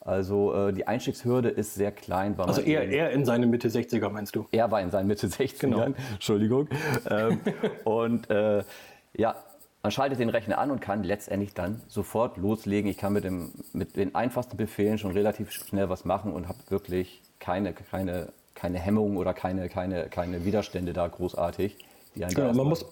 [0.00, 2.38] Also äh, die Einstiegshürde ist sehr klein.
[2.38, 4.46] also eher, eher in seine Mitte 60er, meinst du?
[4.50, 5.86] Er war in seinen Mitte 60ern, genau.
[6.12, 6.68] Entschuldigung.
[7.08, 7.40] ähm,
[7.84, 8.64] und äh,
[9.14, 9.36] ja,
[9.82, 12.90] man schaltet den Rechner an und kann letztendlich dann sofort loslegen.
[12.90, 16.58] Ich kann mit, dem, mit den einfachsten Befehlen schon relativ schnell was machen und habe
[16.68, 21.76] wirklich keine, keine, keine Hemmungen oder keine, keine, keine Widerstände da großartig.
[22.14, 22.86] Die genau, man muss,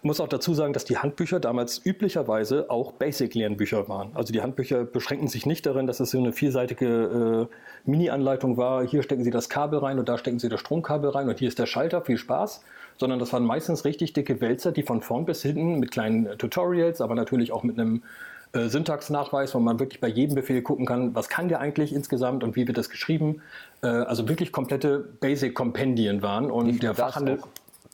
[0.00, 4.12] muss auch dazu sagen, dass die Handbücher damals üblicherweise auch Basic-Lernbücher waren.
[4.14, 8.86] Also die Handbücher beschränken sich nicht darin, dass es so eine vielseitige äh, Mini-Anleitung war.
[8.86, 11.48] Hier stecken Sie das Kabel rein und da stecken Sie das Stromkabel rein und hier
[11.48, 12.00] ist der Schalter.
[12.00, 12.64] Viel Spaß.
[12.96, 16.36] Sondern das waren meistens richtig dicke Wälzer, die von vorn bis hinten mit kleinen äh,
[16.38, 18.04] Tutorials, aber natürlich auch mit einem
[18.52, 22.44] äh, Syntaxnachweis, wo man wirklich bei jedem Befehl gucken kann, was kann der eigentlich insgesamt
[22.44, 23.42] und wie wird das geschrieben.
[23.82, 27.38] Äh, also wirklich komplette Basic-Kompendien waren und der Fachhandel.
[27.40, 27.48] Auch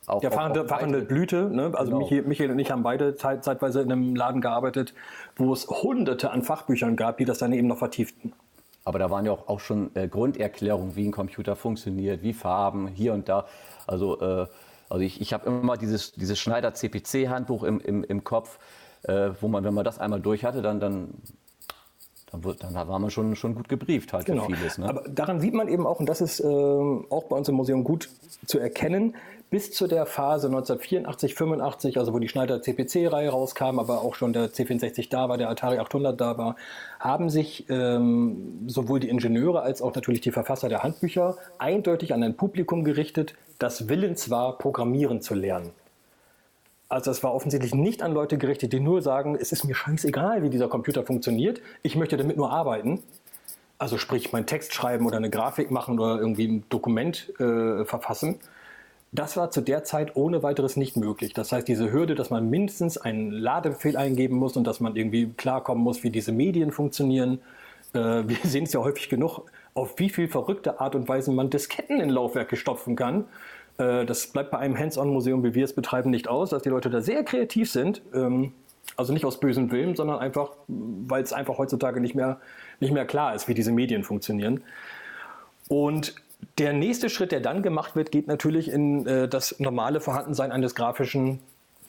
[0.07, 1.49] auch, der Fachhandel, Fachhandel blühte.
[1.49, 1.71] Ne?
[1.73, 2.03] Also genau.
[2.03, 4.93] Michael, Michael, und ich haben beide zeit, zeitweise in einem Laden gearbeitet,
[5.35, 8.31] wo es hunderte an Fachbüchern gab, die das dann eben noch vertieften.
[8.85, 12.87] Aber da waren ja auch, auch schon äh, Grunderklärungen, wie ein Computer funktioniert, wie Farben,
[12.87, 13.47] hier und da.
[13.85, 14.47] Also, äh,
[14.89, 18.59] also ich, ich habe immer dieses, dieses Schneider CPC-Handbuch im, im, im Kopf,
[19.07, 21.13] äh, wo man, wenn man das einmal durch hatte, dann, dann
[22.31, 24.43] dann, dann war man schon, schon gut gebrieft halt genau.
[24.43, 24.77] für vieles.
[24.77, 24.89] Ne?
[24.89, 27.85] Aber daran sieht man eben auch, und das ist äh, auch bei uns im Museum
[27.85, 28.09] gut
[28.45, 29.15] zu erkennen,
[29.49, 34.33] bis zu der Phase 1984, 85, also wo die Schneider CPC-Reihe rauskam, aber auch schon
[34.33, 36.57] der C64 da war, der Atari 800 da war,
[36.99, 42.23] haben sich ähm, sowohl die Ingenieure als auch natürlich die Verfasser der Handbücher eindeutig an
[42.23, 45.71] ein Publikum gerichtet, das willens war, programmieren zu lernen.
[46.89, 50.43] Also es war offensichtlich nicht an Leute gerichtet, die nur sagen, es ist mir scheißegal,
[50.43, 53.03] wie dieser Computer funktioniert, ich möchte damit nur arbeiten.
[53.77, 58.39] Also sprich, mein Text schreiben oder eine Grafik machen oder irgendwie ein Dokument äh, verfassen
[59.11, 61.33] das war zu der Zeit ohne weiteres nicht möglich.
[61.33, 65.33] Das heißt, diese Hürde, dass man mindestens einen Ladebefehl eingeben muss und dass man irgendwie
[65.37, 67.39] klarkommen muss, wie diese Medien funktionieren.
[67.93, 69.41] Äh, wir sehen es ja häufig genug,
[69.73, 73.25] auf wie viel verrückte Art und Weise man Disketten in Laufwerke stopfen kann.
[73.77, 76.89] Äh, das bleibt bei einem Hands-on-Museum, wie wir es betreiben, nicht aus, dass die Leute
[76.89, 78.01] da sehr kreativ sind.
[78.13, 78.53] Ähm,
[78.95, 82.39] also nicht aus bösem Willen, sondern einfach, weil es einfach heutzutage nicht mehr,
[82.79, 84.63] nicht mehr klar ist, wie diese Medien funktionieren.
[85.67, 86.15] Und
[86.57, 90.73] der nächste Schritt, der dann gemacht wird, geht natürlich in äh, das normale Vorhandensein eines
[90.73, 91.39] grafischen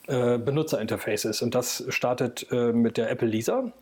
[0.09, 1.41] äh, Benutzerinterfaces.
[1.41, 3.73] Und das startet mit der Apple Lisa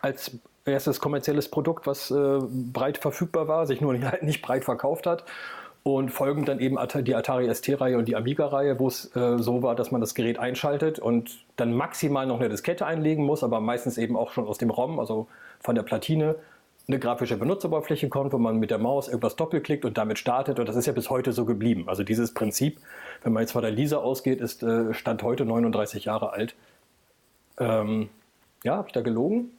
[0.00, 0.32] als
[0.64, 5.24] erstes kommerzielles Produkt, was breit verfügbar war, sich nur nicht, nicht, breit verkauft hat.
[5.86, 9.76] Und folgend dann eben die Atari ST-Reihe und die Amiga-Reihe, wo es äh, so war,
[9.76, 13.96] dass man das Gerät einschaltet und dann maximal noch eine Diskette einlegen muss, aber meistens
[13.96, 15.28] eben auch schon aus dem ROM, also
[15.60, 16.34] von der Platine
[16.88, 20.58] eine grafische Benutzeroberfläche kommt, wo man mit der Maus irgendwas doppelklickt und damit startet.
[20.58, 21.84] Und das ist ja bis heute so geblieben.
[21.86, 22.80] Also dieses Prinzip,
[23.22, 26.56] wenn man jetzt von der Lisa ausgeht, ist äh, Stand heute 39 Jahre alt.
[27.60, 28.08] Ähm,
[28.64, 29.52] ja, habe ich da gelogen?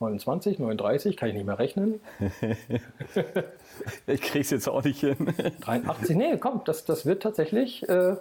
[0.00, 2.00] 29, 39, kann ich nicht mehr rechnen.
[4.06, 5.16] ich kriege es jetzt auch nicht hin.
[5.60, 8.16] 83, nee, komm, das, das wird tatsächlich, äh,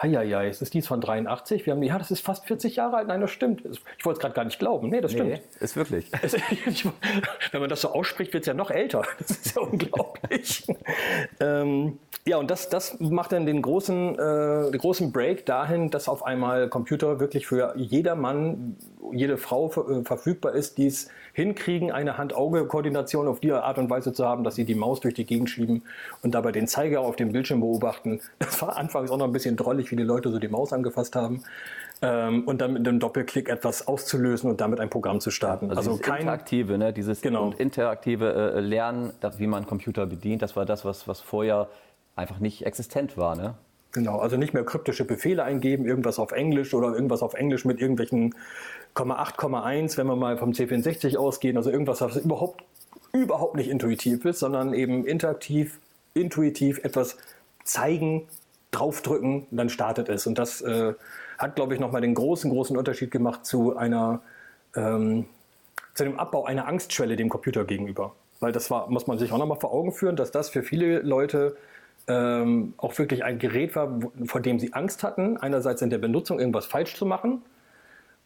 [0.00, 1.66] Heieiei, es ist dies von 83.
[1.66, 3.08] Wir haben, ja, das ist fast 40 Jahre alt.
[3.08, 3.62] Nein, das stimmt.
[3.98, 4.90] Ich wollte es gerade gar nicht glauben.
[4.90, 5.30] Nee, das stimmt.
[5.30, 6.10] Nee, ist wirklich.
[7.52, 9.02] Wenn man das so ausspricht, wird es ja noch älter.
[9.18, 10.66] Das ist ja unglaublich.
[11.40, 16.08] ähm, ja, und das, das macht dann den großen, äh, den großen Break dahin, dass
[16.08, 18.76] auf einmal Computer wirklich für jedermann,
[19.12, 24.12] jede Frau äh, verfügbar ist, die es hinkriegen, eine Hand-Auge-Koordination auf die Art und Weise
[24.12, 25.82] zu haben, dass sie die Maus durch die Gegend schieben
[26.22, 28.20] und dabei den Zeiger auf dem Bildschirm beobachten.
[28.40, 31.16] Das war anfangs auch noch ein bisschen drollig, wie die Leute so die Maus angefasst
[31.16, 31.42] haben.
[32.00, 35.70] Ähm, und dann mit einem Doppelklick etwas auszulösen und damit ein Programm zu starten.
[35.70, 36.92] Also, also kein interaktive, ne?
[36.92, 37.52] dieses genau.
[37.58, 41.68] interaktive äh, Lernen, wie man Computer bedient, das war das, was, was vorher
[42.14, 43.34] einfach nicht existent war.
[43.34, 43.54] Ne?
[43.92, 47.80] Genau, also nicht mehr kryptische Befehle eingeben, irgendwas auf Englisch oder irgendwas auf Englisch mit
[47.80, 48.34] irgendwelchen
[48.94, 52.64] 8,1, wenn wir mal vom C64 ausgehen, also irgendwas, was überhaupt,
[53.12, 55.78] überhaupt nicht intuitiv ist, sondern eben interaktiv,
[56.14, 57.16] intuitiv etwas
[57.64, 58.26] zeigen,
[58.70, 60.26] draufdrücken, dann startet es.
[60.26, 60.94] Und das äh,
[61.38, 64.20] hat, glaube ich, nochmal den großen, großen Unterschied gemacht zu einer,
[64.76, 65.26] ähm,
[65.94, 68.12] zu dem Abbau einer Angstschwelle dem Computer gegenüber.
[68.40, 71.00] Weil das war, muss man sich auch nochmal vor Augen führen, dass das für viele
[71.00, 71.56] Leute
[72.06, 76.38] ähm, auch wirklich ein Gerät war, vor dem sie Angst hatten, einerseits in der Benutzung
[76.38, 77.42] irgendwas falsch zu machen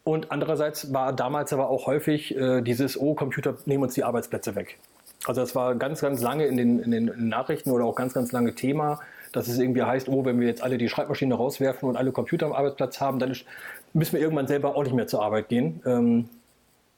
[0.03, 4.55] und andererseits war damals aber auch häufig äh, dieses, oh, Computer nehmen uns die Arbeitsplätze
[4.55, 4.77] weg.
[5.25, 8.33] Also das war ganz, ganz lange in den, in den Nachrichten oder auch ganz, ganz
[8.33, 8.99] lange Thema,
[9.33, 12.45] dass es irgendwie heißt, oh, wenn wir jetzt alle die Schreibmaschine rauswerfen und alle Computer
[12.45, 13.45] am Arbeitsplatz haben, dann ist,
[13.91, 15.81] müssen wir irgendwann selber auch nicht mehr zur Arbeit gehen.
[15.85, 16.29] Ähm,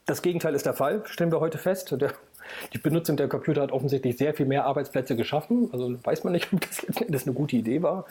[0.06, 1.96] das Gegenteil ist der Fall, stellen wir heute fest.
[2.00, 2.14] Der,
[2.74, 5.70] die Benutzung der Computer hat offensichtlich sehr viel mehr Arbeitsplätze geschaffen.
[5.72, 8.06] Also weiß man nicht, ob das, das eine gute Idee war.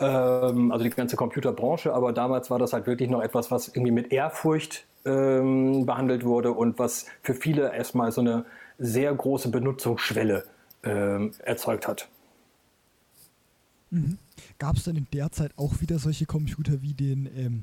[0.00, 3.92] Ähm, also die ganze Computerbranche, aber damals war das halt wirklich noch etwas, was irgendwie
[3.92, 8.44] mit Ehrfurcht ähm, behandelt wurde und was für viele erstmal so eine
[8.78, 10.44] sehr große Benutzungsschwelle
[10.82, 12.08] ähm, erzeugt hat.
[13.94, 14.18] Mhm.
[14.58, 17.62] Gab es dann in der Zeit auch wieder solche Computer wie den ähm,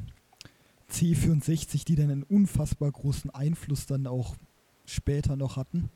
[0.89, 4.36] C64, die dann einen unfassbar großen Einfluss dann auch
[4.86, 5.89] später noch hatten?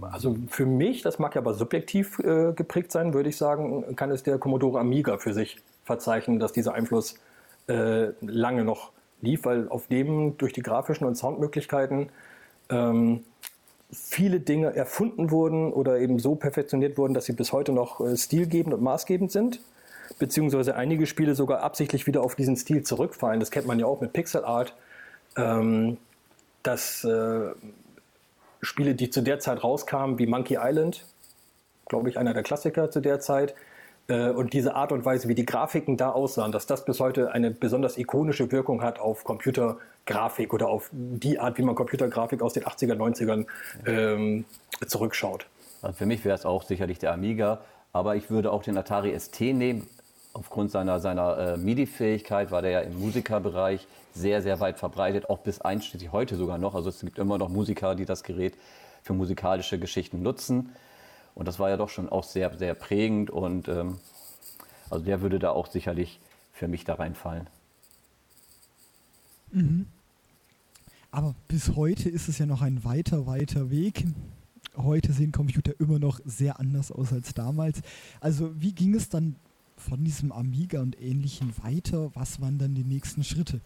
[0.00, 4.10] Also für mich, das mag ja aber subjektiv äh, geprägt sein, würde ich sagen, kann
[4.10, 7.16] es der Commodore Amiga für sich verzeichnen, dass dieser Einfluss
[7.68, 12.08] äh, lange noch lief, weil auf dem durch die grafischen und Soundmöglichkeiten
[12.68, 13.24] ähm,
[13.92, 18.16] viele Dinge erfunden wurden oder eben so perfektioniert wurden, dass sie bis heute noch äh,
[18.16, 19.60] stilgebend und maßgebend sind.
[20.18, 23.40] Beziehungsweise einige Spiele sogar absichtlich wieder auf diesen Stil zurückfallen.
[23.40, 24.74] Das kennt man ja auch mit Pixel Art.
[25.36, 25.96] Ähm,
[26.62, 27.50] dass äh,
[28.62, 31.06] Spiele, die zu der Zeit rauskamen, wie Monkey Island,
[31.86, 33.54] glaube ich, einer der Klassiker zu der Zeit.
[34.08, 37.32] Äh, und diese Art und Weise, wie die Grafiken da aussahen, dass das bis heute
[37.32, 42.52] eine besonders ikonische Wirkung hat auf Computergrafik oder auf die Art, wie man Computergrafik aus
[42.52, 43.46] den 80er, 90ern
[43.86, 44.44] ähm,
[44.86, 45.46] zurückschaut.
[45.82, 47.60] Also für mich wäre es auch sicherlich der Amiga,
[47.92, 49.86] aber ich würde auch den Atari ST nehmen.
[50.32, 55.38] Aufgrund seiner, seiner äh, MIDI-Fähigkeit war der ja im Musikerbereich sehr, sehr weit verbreitet, auch
[55.38, 56.74] bis einschließlich heute sogar noch.
[56.74, 58.54] Also es gibt immer noch Musiker, die das Gerät
[59.02, 60.74] für musikalische Geschichten nutzen.
[61.34, 63.98] Und das war ja doch schon auch sehr, sehr prägend und ähm,
[64.90, 66.20] also der würde da auch sicherlich
[66.52, 67.48] für mich da reinfallen.
[69.50, 69.86] Mhm.
[71.10, 74.04] Aber bis heute ist es ja noch ein weiter, weiter Weg.
[74.76, 77.82] Heute sehen Computer immer noch sehr anders aus als damals.
[78.20, 79.36] Also wie ging es dann
[79.76, 82.10] von diesem Amiga und Ähnlichen weiter?
[82.14, 83.60] Was waren dann die nächsten Schritte?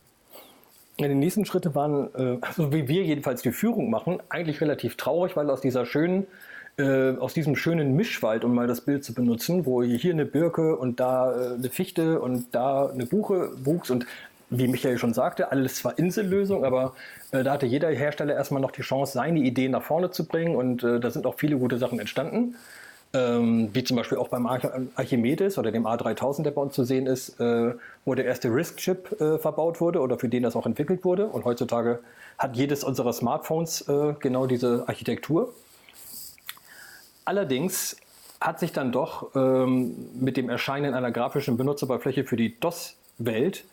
[0.99, 4.97] Ja, die nächsten Schritte waren, äh, so wie wir jedenfalls die Führung machen, eigentlich relativ
[4.97, 6.27] traurig, weil aus dieser schönen,
[6.79, 10.77] äh, aus diesem schönen Mischwald, um mal das Bild zu benutzen, wo hier eine Birke
[10.77, 14.07] und da äh, eine Fichte und da eine Buche wuchs und
[14.51, 16.95] wie Michael schon sagte, alles zwar Insellösung, aber
[17.33, 20.57] äh, da hatte jeder Hersteller erstmal noch die Chance, seine Ideen nach vorne zu bringen
[20.57, 22.55] und äh, da sind auch viele gute Sachen entstanden
[23.15, 27.07] ähm, wie zum Beispiel auch beim Archimedes oder dem A3000, der bei uns zu sehen
[27.07, 31.05] ist, äh, wo der erste RISC-Chip äh, verbaut wurde oder für den das auch entwickelt
[31.05, 31.27] wurde.
[31.27, 32.01] Und heutzutage
[32.37, 35.53] hat jedes unserer Smartphones äh, genau diese Architektur.
[37.29, 37.99] Allerdings
[38.41, 43.65] hat sich dann doch ähm, mit dem Erscheinen einer grafischen Benutzeroberfläche für die DOS-Welt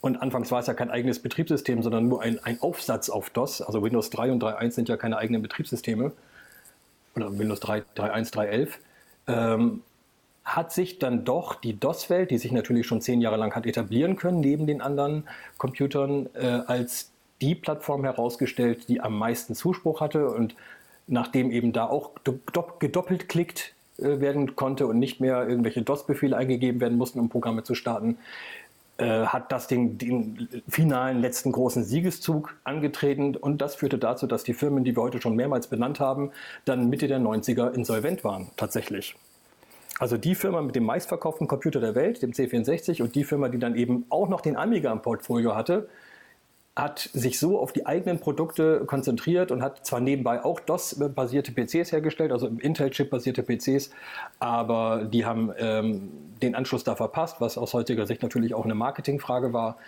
[0.00, 3.62] und anfangs war es ja kein eigenes Betriebssystem, sondern nur ein, ein Aufsatz auf DOS.
[3.62, 6.12] Also Windows 3 und 3.1 sind ja keine eigenen Betriebssysteme
[7.16, 8.68] oder Windows 3, 3.1, 3.11,
[9.26, 9.82] ähm,
[10.44, 14.14] hat sich dann doch die DOS-Welt, die sich natürlich schon zehn Jahre lang hat etablieren
[14.14, 17.10] können, neben den anderen Computern, äh, als
[17.40, 20.54] die Plattform herausgestellt, die am meisten Zuspruch hatte und
[21.08, 22.12] nachdem eben da auch
[22.78, 27.64] gedoppelt klickt äh, werden konnte und nicht mehr irgendwelche DOS-Befehle eingegeben werden mussten, um Programme
[27.64, 28.18] zu starten,
[28.98, 34.44] äh, hat das den, den, finalen letzten großen Siegeszug angetreten und das führte dazu, dass
[34.44, 36.30] die Firmen, die wir heute schon mehrmals benannt haben,
[36.64, 39.16] dann Mitte der 90er insolvent waren, tatsächlich.
[39.98, 43.58] Also die Firma mit dem meistverkauften Computer der Welt, dem C64, und die Firma, die
[43.58, 45.88] dann eben auch noch den Amiga im Portfolio hatte,
[46.78, 51.90] hat sich so auf die eigenen Produkte konzentriert und hat zwar nebenbei auch DOS-basierte PCs
[51.90, 53.90] hergestellt, also Intel-Chip-basierte PCs,
[54.38, 56.10] aber die haben ähm,
[56.40, 59.78] den Anschluss da verpasst, was aus heutiger Sicht natürlich auch eine Marketingfrage war.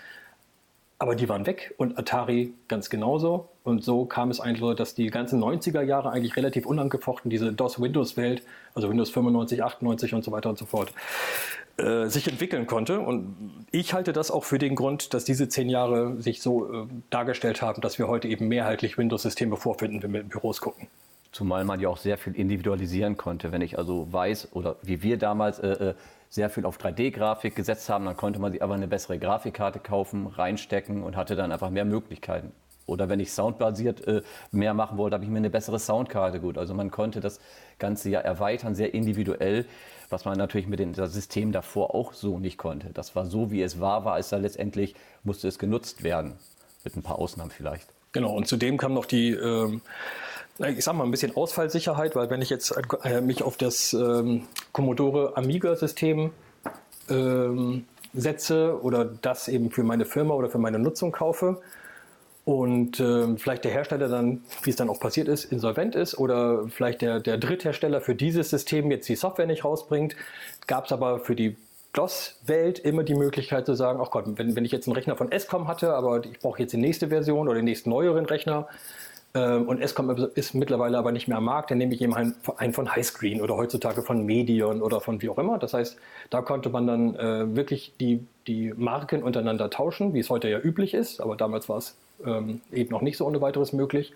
[1.01, 3.49] Aber die waren weg und Atari ganz genauso.
[3.65, 8.43] Und so kam es eigentlich, dass die ganzen 90er Jahre eigentlich relativ unangefochten diese DOS-Windows-Welt,
[8.75, 10.93] also Windows 95, 98 und so weiter und so fort,
[11.79, 13.01] äh, sich entwickeln konnte.
[13.01, 16.87] Und ich halte das auch für den Grund, dass diese zehn Jahre sich so äh,
[17.09, 20.89] dargestellt haben, dass wir heute eben mehrheitlich Windows-Systeme vorfinden, wenn wir in Büros gucken.
[21.33, 23.53] Zumal man ja auch sehr viel individualisieren konnte.
[23.53, 25.95] Wenn ich also weiß, oder wie wir damals äh, äh
[26.31, 28.07] sehr viel auf 3D-Grafik gesetzt haben.
[28.07, 31.85] Dann konnte man sich aber eine bessere Grafikkarte kaufen, reinstecken und hatte dann einfach mehr
[31.85, 32.53] Möglichkeiten.
[32.87, 36.59] Oder wenn ich soundbasiert äh, mehr machen wollte, habe ich mir eine bessere Soundkarte gut.
[36.59, 37.40] Also man konnte das
[37.79, 39.66] Ganze ja erweitern, sehr individuell,
[40.09, 42.90] was man natürlich mit dem System davor auch so nicht konnte.
[42.93, 46.35] Das war so, wie es war, war es da letztendlich, musste es genutzt werden.
[46.83, 47.88] Mit ein paar Ausnahmen vielleicht.
[48.12, 49.83] Genau, und zudem kam noch die ähm,
[50.68, 54.46] ich sag mal, ein bisschen Ausfallsicherheit, weil wenn ich jetzt äh, mich auf das ähm,
[54.73, 56.31] Commodore Amiga-System
[57.09, 61.61] ähm, setze oder das eben für meine Firma oder für meine Nutzung kaufe
[62.44, 66.66] und äh, vielleicht der Hersteller dann, wie es dann auch passiert ist, insolvent ist oder
[66.68, 70.16] vielleicht der, der Dritthersteller für dieses System jetzt die Software nicht rausbringt,
[70.66, 71.57] gab es aber für die
[71.92, 75.31] DOS-Welt immer die Möglichkeit zu sagen, ach Gott, wenn, wenn ich jetzt einen Rechner von
[75.37, 78.68] SCOM hatte, aber ich brauche jetzt die nächste Version oder den nächsten neueren Rechner,
[79.38, 81.71] und Escom ist mittlerweile aber nicht mehr am Markt.
[81.71, 82.35] Dann nehme ich eben einen,
[82.73, 85.59] von Highscreen oder heutzutage von Medion oder von wie auch immer.
[85.59, 85.97] Das heißt,
[86.31, 90.59] da konnte man dann äh, wirklich die, die Marken untereinander tauschen, wie es heute ja
[90.59, 91.21] üblich ist.
[91.21, 94.12] Aber damals war es ähm, eben noch nicht so ohne weiteres möglich.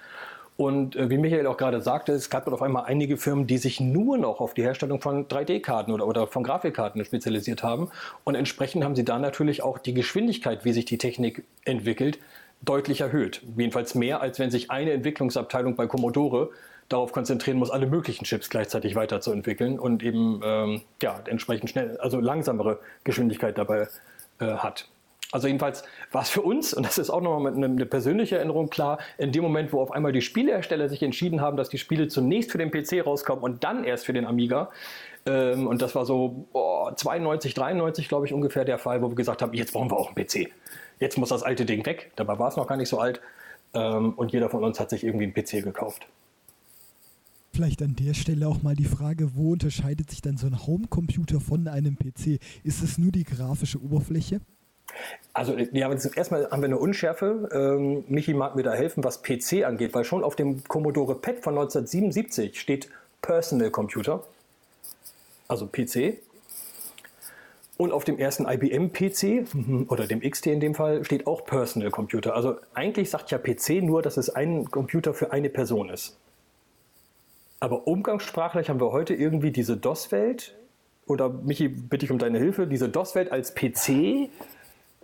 [0.57, 3.81] Und äh, wie Michael auch gerade sagte, es gab auf einmal einige Firmen, die sich
[3.81, 7.90] nur noch auf die Herstellung von 3D-Karten oder, oder von Grafikkarten spezialisiert haben.
[8.22, 12.18] Und entsprechend haben sie da natürlich auch die Geschwindigkeit, wie sich die Technik entwickelt,
[12.64, 13.42] deutlich erhöht.
[13.57, 16.50] Jedenfalls mehr, als wenn sich eine Entwicklungsabteilung bei Commodore
[16.88, 22.20] darauf konzentrieren muss, alle möglichen Chips gleichzeitig weiterzuentwickeln und eben ähm, ja, entsprechend schnell, also
[22.20, 23.88] langsamere Geschwindigkeit dabei
[24.38, 24.88] äh, hat.
[25.33, 28.70] Also jedenfalls war es für uns, und das ist auch nochmal eine, eine persönliche Erinnerung
[28.70, 32.07] klar, in dem Moment, wo auf einmal die Spielehersteller sich entschieden haben, dass die Spiele
[32.07, 34.70] zunächst für den PC rauskommen und dann erst für den Amiga,
[35.26, 39.14] ähm, und das war so oh, 92, 93, glaube ich, ungefähr der Fall, wo wir
[39.14, 40.50] gesagt haben, jetzt brauchen wir auch einen PC.
[41.00, 42.12] Jetzt muss das alte Ding weg.
[42.16, 43.20] Dabei war es noch gar nicht so alt.
[43.72, 46.06] Ähm, und jeder von uns hat sich irgendwie einen PC gekauft.
[47.52, 51.40] Vielleicht an der Stelle auch mal die Frage, wo unterscheidet sich dann so ein Homecomputer
[51.40, 52.40] von einem PC?
[52.64, 54.40] Ist es nur die grafische Oberfläche?
[55.32, 57.48] Also ja, erstmal haben wir eine Unschärfe.
[57.52, 61.42] Ähm, Michi mag mir da helfen, was PC angeht, weil schon auf dem Commodore PET
[61.42, 62.88] von 1977 steht
[63.22, 64.24] Personal Computer,
[65.48, 66.18] also PC.
[67.76, 71.90] Und auf dem ersten IBM-PC mhm, oder dem XT in dem Fall steht auch Personal
[71.90, 72.37] Computer.
[72.37, 76.16] Also eigentlich sagt ja PC nur, dass es ein Computer für eine Person ist.
[77.59, 80.54] Aber umgangssprachlich haben wir heute irgendwie diese DOS-Welt
[81.07, 84.30] oder Michi, bitte ich um deine Hilfe, diese DOS-Welt als PC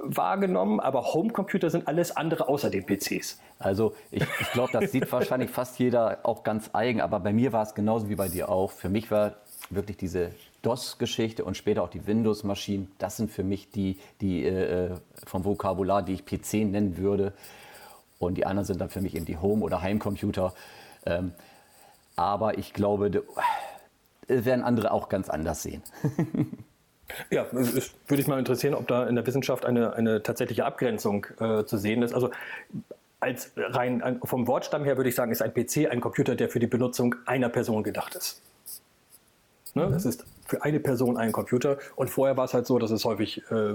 [0.02, 3.38] wahrgenommen, aber Homecomputer sind alles andere außer den PCs.
[3.58, 7.52] Also ich, ich glaube, das sieht wahrscheinlich fast jeder auch ganz eigen, aber bei mir
[7.52, 8.72] war es genauso wie bei dir auch.
[8.72, 9.36] Für mich war
[9.70, 14.90] wirklich diese DOS-Geschichte und später auch die Windows-Maschinen, das sind für mich die, die äh,
[15.26, 17.32] vom Vokabular, die ich PC nennen würde.
[18.18, 20.52] Und die anderen sind dann für mich eben die Home- oder Heimcomputer.
[21.06, 21.32] Ähm,
[22.16, 23.24] aber ich glaube,
[24.28, 25.82] äh, werden andere auch ganz anders sehen.
[27.28, 31.26] Ja, es würde ich mal interessieren, ob da in der Wissenschaft eine, eine tatsächliche Abgrenzung
[31.40, 32.14] äh, zu sehen ist.
[32.14, 32.30] Also
[33.18, 36.60] als rein vom Wortstamm her würde ich sagen, ist ein PC ein Computer, der für
[36.60, 38.42] die Benutzung einer Person gedacht ist.
[39.74, 39.86] Ne?
[39.86, 39.92] Mhm.
[39.92, 41.78] Das ist für eine Person ein Computer.
[41.94, 43.74] Und vorher war es halt so, dass es häufig äh,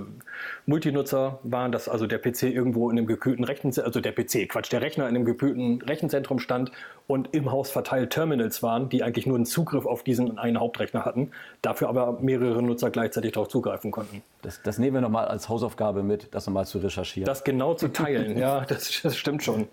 [0.65, 4.71] Multinutzer waren, dass also der PC irgendwo in einem gekühlten Rechenzentrum, also der PC, Quatsch,
[4.71, 6.71] der Rechner in einem gekühlten Rechenzentrum stand
[7.07, 11.05] und im Haus verteilt Terminals waren, die eigentlich nur einen Zugriff auf diesen einen Hauptrechner
[11.05, 11.31] hatten,
[11.61, 14.21] dafür aber mehrere Nutzer gleichzeitig darauf zugreifen konnten.
[14.41, 17.25] Das, das nehmen wir nochmal als Hausaufgabe mit, das nochmal zu recherchieren.
[17.25, 19.67] Das genau zu teilen, ja, das, das stimmt schon.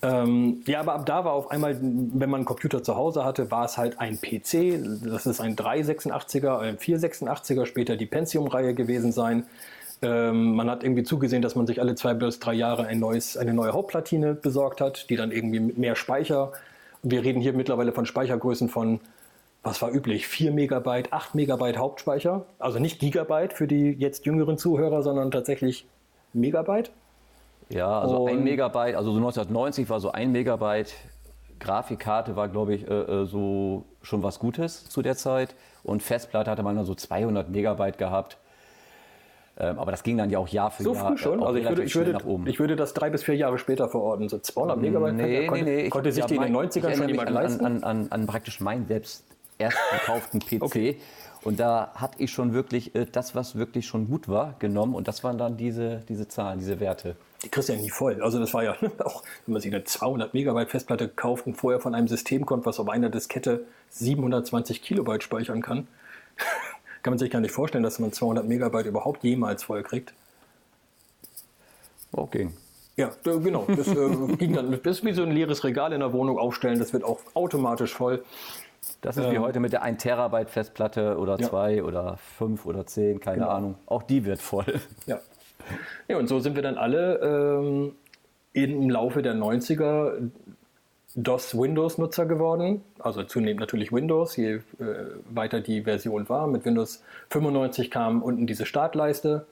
[0.00, 3.50] Ähm, ja, aber ab da war auf einmal, wenn man einen Computer zu Hause hatte,
[3.50, 5.02] war es halt ein PC.
[5.04, 9.44] Das ist ein 386er, ein 486er, später die Pentium-Reihe gewesen sein.
[10.00, 13.36] Ähm, man hat irgendwie zugesehen, dass man sich alle zwei bis drei Jahre ein neues,
[13.36, 16.52] eine neue Hauptplatine besorgt hat, die dann irgendwie mit mehr Speicher.
[17.02, 19.00] Wir reden hier mittlerweile von Speichergrößen von,
[19.64, 22.46] was war üblich, 4 Megabyte, 8 Megabyte Hauptspeicher.
[22.60, 25.86] Also nicht Gigabyte für die jetzt jüngeren Zuhörer, sondern tatsächlich
[26.32, 26.92] Megabyte.
[27.70, 30.94] Ja, also und ein Megabyte, also so 1990 war so ein Megabyte
[31.58, 35.54] Grafikkarte war, glaube ich, äh, äh, so schon was Gutes zu der Zeit.
[35.82, 38.38] Und Festplatte hatte man dann so 200 Megabyte gehabt.
[39.58, 41.02] Ähm, aber das ging dann ja auch Jahr für so Jahr.
[41.02, 41.42] So früh schon?
[41.42, 44.28] Also ich würde, ich, würde, ich würde das drei bis vier Jahre später verorten.
[44.28, 47.28] So 200 Megabyte nee, konnte, nee, nee, konnte sich die in den 90ern schon jemand
[47.28, 47.64] an, leisten?
[47.64, 49.24] An, an, an, praktisch meinen selbst
[49.58, 50.58] erst gekauften PC.
[50.62, 50.96] okay.
[51.42, 54.94] Und da hatte ich schon wirklich äh, das, was wirklich schon gut war, genommen.
[54.94, 57.16] Und das waren dann diese, diese Zahlen, diese Werte.
[57.42, 58.20] Die kriegst du ja nie voll.
[58.22, 58.72] Also das war ja
[59.04, 62.66] auch, wenn man sich eine 200 Megabyte Festplatte kauft und vorher von einem System kommt,
[62.66, 65.86] was auf einer Diskette 720 Kilobyte speichern kann,
[67.02, 70.12] kann man sich gar nicht vorstellen, dass man 200 Megabyte überhaupt jemals voll kriegt.
[72.12, 72.50] Okay.
[72.96, 73.64] Ja, genau.
[73.68, 74.72] Das äh, ging dann.
[74.82, 76.80] Das ist wie so ein leeres Regal in der Wohnung aufstellen.
[76.80, 78.24] Das wird auch automatisch voll.
[79.02, 81.82] Das ist ähm, wie heute mit der 1 Terabyte Festplatte oder 2 ja.
[81.84, 83.48] oder 5 oder 10, keine genau.
[83.50, 83.74] Ahnung.
[83.86, 84.80] Auch die wird voll.
[85.06, 85.20] Ja.
[86.08, 87.92] Ja, und so sind wir dann alle ähm,
[88.52, 90.30] im Laufe der 90er
[91.14, 92.82] DOS-Windows-Nutzer geworden.
[92.98, 94.60] Also zunehmend natürlich Windows, je äh,
[95.30, 96.46] weiter die Version war.
[96.46, 99.46] Mit Windows 95 kam unten diese Startleiste,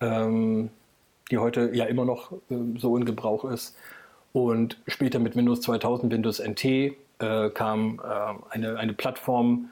[0.00, 0.70] ähm,
[1.30, 3.76] die heute ja immer noch äh, so in Gebrauch ist.
[4.32, 9.70] Und später mit Windows 2000, Windows NT, äh, kam äh, eine, eine Plattform,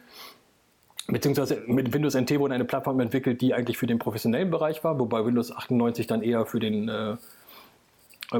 [1.08, 4.98] beziehungsweise mit Windows NT wurde eine Plattform entwickelt, die eigentlich für den professionellen Bereich war,
[4.98, 7.16] wobei Windows 98 dann eher für den äh,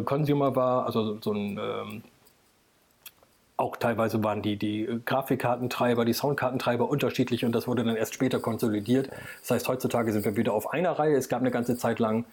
[0.05, 2.03] Consumer war, also so ein ähm,
[3.57, 8.41] auch teilweise waren die, die Grafikkartentreiber, die Soundkartentreiber unterschiedlich und das wurde dann erst später
[8.41, 9.11] konsolidiert.
[9.43, 11.15] Das heißt, heutzutage sind wir wieder auf einer Reihe.
[11.15, 12.25] Es gab eine ganze Zeit lang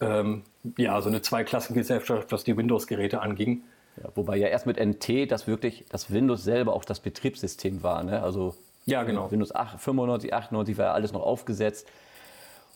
[0.00, 0.42] ähm,
[0.76, 3.62] ja, so eine Zweiklassengesellschaft, was die Windows-Geräte anging.
[4.00, 8.04] Ja, wobei ja erst mit NT das wirklich, das Windows selber auch das Betriebssystem war.
[8.04, 8.22] Ne?
[8.22, 8.54] Also
[8.88, 9.30] ja, genau.
[9.30, 11.86] Windows 8, 95, 98 war ja alles noch aufgesetzt.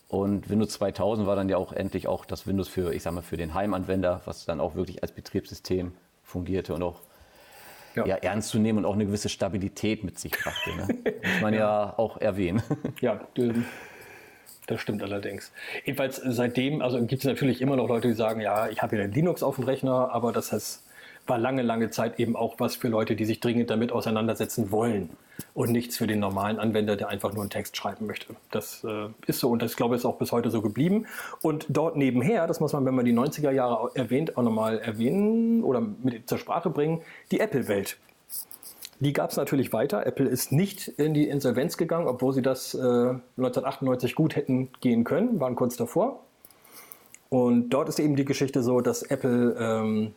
[0.09, 3.23] Und Windows 2000 war dann ja auch endlich auch das Windows für, ich sag mal,
[3.23, 5.93] für den Heimanwender, was dann auch wirklich als Betriebssystem
[6.23, 7.01] fungierte und auch
[7.95, 8.07] ja.
[8.07, 10.71] ja ernst zu nehmen und auch eine gewisse Stabilität mit sich brachte.
[10.77, 10.89] Ne?
[11.33, 11.61] Muss man ja.
[11.61, 12.63] ja auch erwähnen.
[13.01, 13.21] Ja,
[14.67, 15.51] das stimmt allerdings.
[15.85, 19.05] Jedenfalls seitdem, also gibt es natürlich immer noch Leute, die sagen, ja, ich habe hier
[19.05, 20.83] einen Linux auf dem Rechner, aber das heißt,
[21.27, 25.11] war lange, lange Zeit eben auch was für Leute, die sich dringend damit auseinandersetzen wollen
[25.55, 28.35] und nichts für den normalen Anwender, der einfach nur einen Text schreiben möchte.
[28.51, 31.07] Das äh, ist so und das, glaube ich, ist auch bis heute so geblieben.
[31.41, 35.63] Und dort nebenher, das muss man, wenn man die 90er Jahre erwähnt, auch nochmal erwähnen
[35.63, 37.99] oder mit zur Sprache bringen, die Apple-Welt.
[39.01, 40.07] Die gab es natürlich weiter.
[40.07, 45.03] Apple ist nicht in die Insolvenz gegangen, obwohl sie das äh, 1998 gut hätten gehen
[45.03, 46.21] können, waren kurz davor.
[47.29, 50.15] Und dort ist eben die Geschichte so, dass Apple ähm,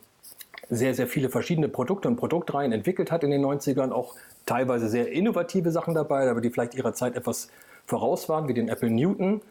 [0.70, 5.12] sehr, sehr viele verschiedene Produkte und Produktreihen entwickelt hat in den 90ern, auch teilweise sehr
[5.12, 7.50] innovative Sachen dabei, aber die vielleicht ihrer Zeit etwas
[7.86, 9.42] voraus waren, wie den Apple Newton,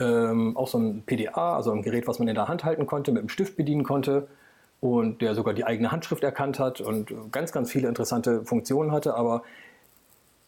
[0.00, 3.12] ähm, auch so ein PDA, also ein Gerät, was man in der Hand halten konnte,
[3.12, 4.28] mit dem Stift bedienen konnte
[4.80, 9.14] und der sogar die eigene Handschrift erkannt hat und ganz, ganz viele interessante Funktionen hatte,
[9.14, 9.42] aber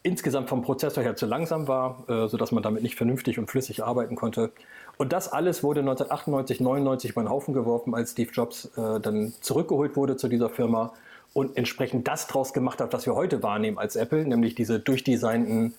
[0.03, 3.83] insgesamt vom Prozessor her zu langsam war, äh, sodass man damit nicht vernünftig und flüssig
[3.83, 4.51] arbeiten konnte.
[4.97, 9.33] Und das alles wurde 1998, 99 über den Haufen geworfen, als Steve Jobs äh, dann
[9.41, 10.93] zurückgeholt wurde zu dieser Firma
[11.33, 15.73] und entsprechend das draus gemacht hat, was wir heute wahrnehmen als Apple, nämlich diese durchdesignten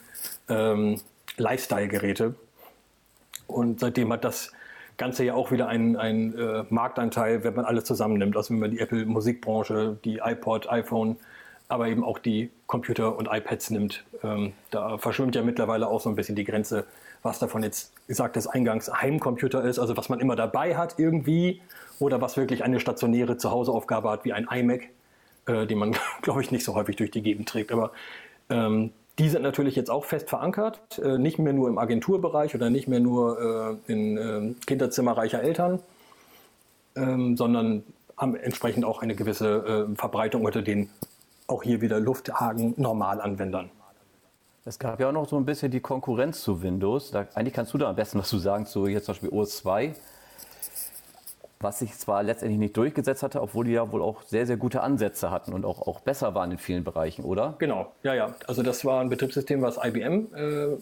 [0.50, 1.00] ähm,
[1.38, 2.34] Lifestyle-Geräte.
[3.46, 4.52] Und seitdem hat das
[4.98, 8.36] Ganze ja auch wieder einen, einen äh, Marktanteil, wenn man alles zusammennimmt.
[8.36, 11.16] Also wenn man die Apple-Musikbranche, die iPod, iPhone,
[11.68, 14.04] aber eben auch die Computer und iPads nimmt.
[14.22, 16.84] Ähm, da verschwimmt ja mittlerweile auch so ein bisschen die Grenze
[17.26, 21.60] was davon jetzt gesagt des Eingangs Heimcomputer ist, also was man immer dabei hat irgendwie,
[21.98, 24.88] oder was wirklich eine stationäre Zuhauseaufgabe hat, wie ein iMac,
[25.46, 27.72] äh, den man, glaube ich, nicht so häufig durch die Gegend trägt.
[27.72, 27.92] Aber
[28.48, 32.70] ähm, die sind natürlich jetzt auch fest verankert, äh, nicht mehr nur im Agenturbereich oder
[32.70, 35.80] nicht mehr nur äh, in äh, Kinderzimmer reicher Eltern,
[36.96, 37.82] ähm, sondern
[38.16, 40.90] haben entsprechend auch eine gewisse äh, Verbreitung unter den
[41.46, 43.70] auch hier wieder Lufthagen Normalanwendern.
[44.68, 47.12] Es gab ja auch noch so ein bisschen die Konkurrenz zu Windows.
[47.12, 49.58] Da, eigentlich kannst du da am besten was zu sagen, zu jetzt zum Beispiel OS
[49.58, 49.94] 2,
[51.60, 54.82] was sich zwar letztendlich nicht durchgesetzt hatte, obwohl die ja wohl auch sehr, sehr gute
[54.82, 57.54] Ansätze hatten und auch, auch besser waren in vielen Bereichen, oder?
[57.60, 58.34] Genau, ja, ja.
[58.48, 60.76] Also das war ein Betriebssystem, was IBM äh,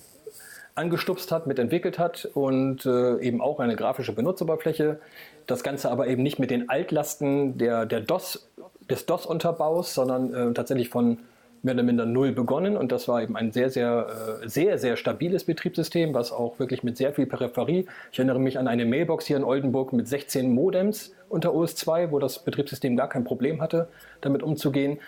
[0.74, 4.98] angestupst hat, mitentwickelt hat und äh, eben auch eine grafische Benutzeroberfläche.
[5.46, 8.48] Das Ganze aber eben nicht mit den Altlasten der, der DOS,
[8.88, 11.18] des DOS-Unterbaus, sondern äh, tatsächlich von
[11.64, 14.96] mehr oder minder null begonnen und das war eben ein sehr, sehr, äh, sehr, sehr
[14.96, 19.26] stabiles Betriebssystem, was auch wirklich mit sehr viel Peripherie, ich erinnere mich an eine Mailbox
[19.26, 23.60] hier in Oldenburg mit 16 Modems unter OS 2, wo das Betriebssystem gar kein Problem
[23.60, 23.88] hatte,
[24.20, 24.98] damit umzugehen.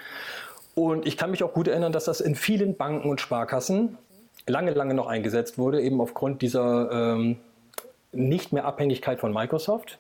[0.75, 3.97] Und ich kann mich auch gut erinnern, dass das in vielen Banken und Sparkassen
[4.47, 7.37] lange, lange noch eingesetzt wurde, eben aufgrund dieser ähm,
[8.13, 9.99] nicht mehr Abhängigkeit von Microsoft.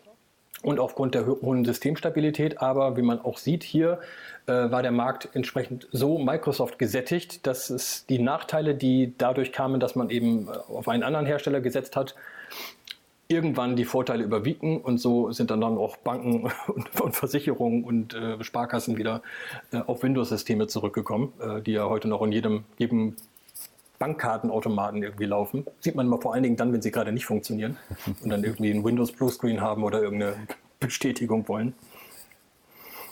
[0.62, 2.60] Und aufgrund der hohen Systemstabilität.
[2.60, 4.00] Aber wie man auch sieht hier,
[4.46, 9.80] äh, war der Markt entsprechend so Microsoft gesättigt, dass es die Nachteile, die dadurch kamen,
[9.80, 12.14] dass man eben äh, auf einen anderen Hersteller gesetzt hat,
[13.28, 18.14] irgendwann die Vorteile überwiegen und so sind dann, dann auch Banken und, und Versicherungen und
[18.14, 19.22] äh, Sparkassen wieder
[19.72, 23.16] äh, auf Windows-Systeme zurückgekommen, äh, die ja heute noch in jedem, jedem
[23.98, 25.66] Bankkartenautomaten irgendwie laufen.
[25.80, 27.76] Sieht man mal vor allen Dingen dann, wenn sie gerade nicht funktionieren
[28.22, 30.34] und dann irgendwie ein Windows Bluescreen haben oder irgendeine
[30.80, 31.74] Bestätigung wollen.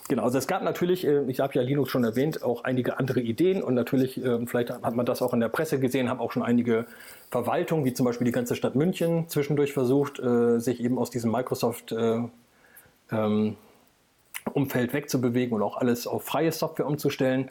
[0.07, 3.21] Genau, also es gab natürlich, äh, ich habe ja Linux schon erwähnt, auch einige andere
[3.21, 6.31] Ideen und natürlich, äh, vielleicht hat man das auch in der Presse gesehen, haben auch
[6.31, 6.85] schon einige
[7.31, 11.33] Verwaltungen, wie zum Beispiel die ganze Stadt München, zwischendurch versucht, äh, sich eben aus diesem
[11.33, 12.29] Microsoft-Umfeld
[13.13, 13.57] ähm,
[14.93, 17.51] wegzubewegen und auch alles auf freie Software umzustellen.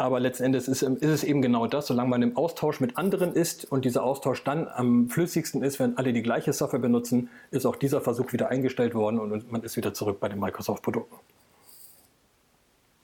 [0.00, 3.34] Aber letzten Endes ist, ist, es eben genau das, solange man im Austausch mit anderen
[3.34, 7.66] ist und dieser Austausch dann am flüssigsten ist, wenn alle die gleiche Software benutzen, ist
[7.66, 11.16] auch dieser Versuch wieder eingestellt worden und man ist wieder zurück bei den Microsoft-Produkten.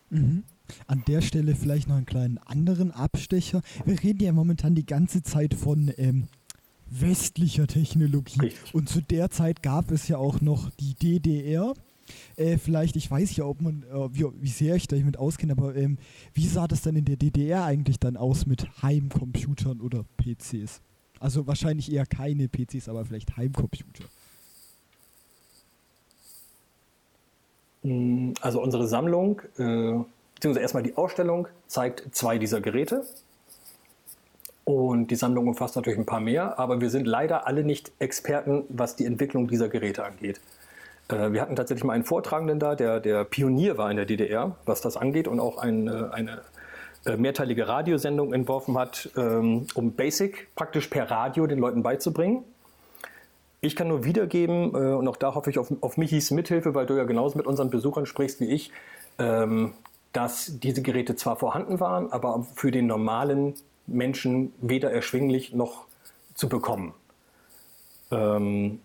[0.09, 0.44] Mhm.
[0.86, 3.61] An der Stelle vielleicht noch einen kleinen anderen Abstecher.
[3.84, 6.28] Wir reden ja momentan die ganze Zeit von ähm,
[6.88, 8.40] westlicher Technologie.
[8.40, 8.74] Richtig.
[8.74, 11.74] Und zu der Zeit gab es ja auch noch die DDR.
[12.37, 15.53] Äh, vielleicht, ich weiß ja, ob man, äh, wie, wie, sehr ich da mit auskenne,
[15.53, 15.99] aber ähm,
[16.35, 20.81] wie sah das dann in der DDR eigentlich dann aus mit Heimcomputern oder PCs?
[21.21, 24.05] Also wahrscheinlich eher keine PCs, aber vielleicht Heimcomputer.
[27.83, 29.95] Mm, also unsere Sammlung, äh,
[30.35, 33.05] beziehungsweise erstmal die Ausstellung, zeigt zwei dieser Geräte.
[34.65, 38.65] Und die Sammlung umfasst natürlich ein paar mehr, aber wir sind leider alle nicht Experten,
[38.69, 40.41] was die Entwicklung dieser Geräte angeht.
[41.09, 44.57] Äh, wir hatten tatsächlich mal einen Vortragenden da, der, der Pionier war in der DDR,
[44.65, 46.43] was das angeht und auch ein, eine
[47.07, 52.43] äh, mehrteilige Radiosendung entworfen hat, ähm, um Basic praktisch per Radio den Leuten beizubringen.
[53.61, 56.87] Ich kann nur wiedergeben, äh, und auch da hoffe ich auf, auf Michis Mithilfe, weil
[56.87, 58.73] du ja genauso mit unseren Besuchern sprichst wie ich,
[59.19, 59.75] ähm,
[60.13, 63.55] dass diese Geräte zwar vorhanden waren, aber für den normalen
[63.87, 65.85] Menschen weder erschwinglich noch
[66.35, 66.93] zu bekommen.
[68.11, 68.81] Ähm,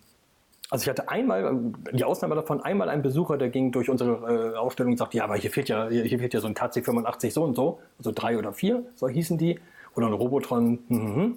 [0.71, 1.57] also ich hatte einmal,
[1.91, 5.25] die Ausnahme davon, einmal einen Besucher, der ging durch unsere äh, Ausstellung und sagte, ja,
[5.25, 8.37] aber hier fehlt ja, hier fehlt ja so ein TC85 so und so, also drei
[8.37, 9.59] oder vier, so hießen die,
[9.95, 11.35] oder ein Robotron, mhm.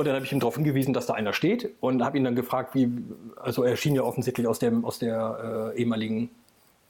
[0.00, 2.34] Und dann habe ich ihm darauf hingewiesen, dass da einer steht und habe ihn dann
[2.34, 2.90] gefragt, wie,
[3.36, 6.30] also er schien ja offensichtlich aus, dem, aus der äh, ehemaligen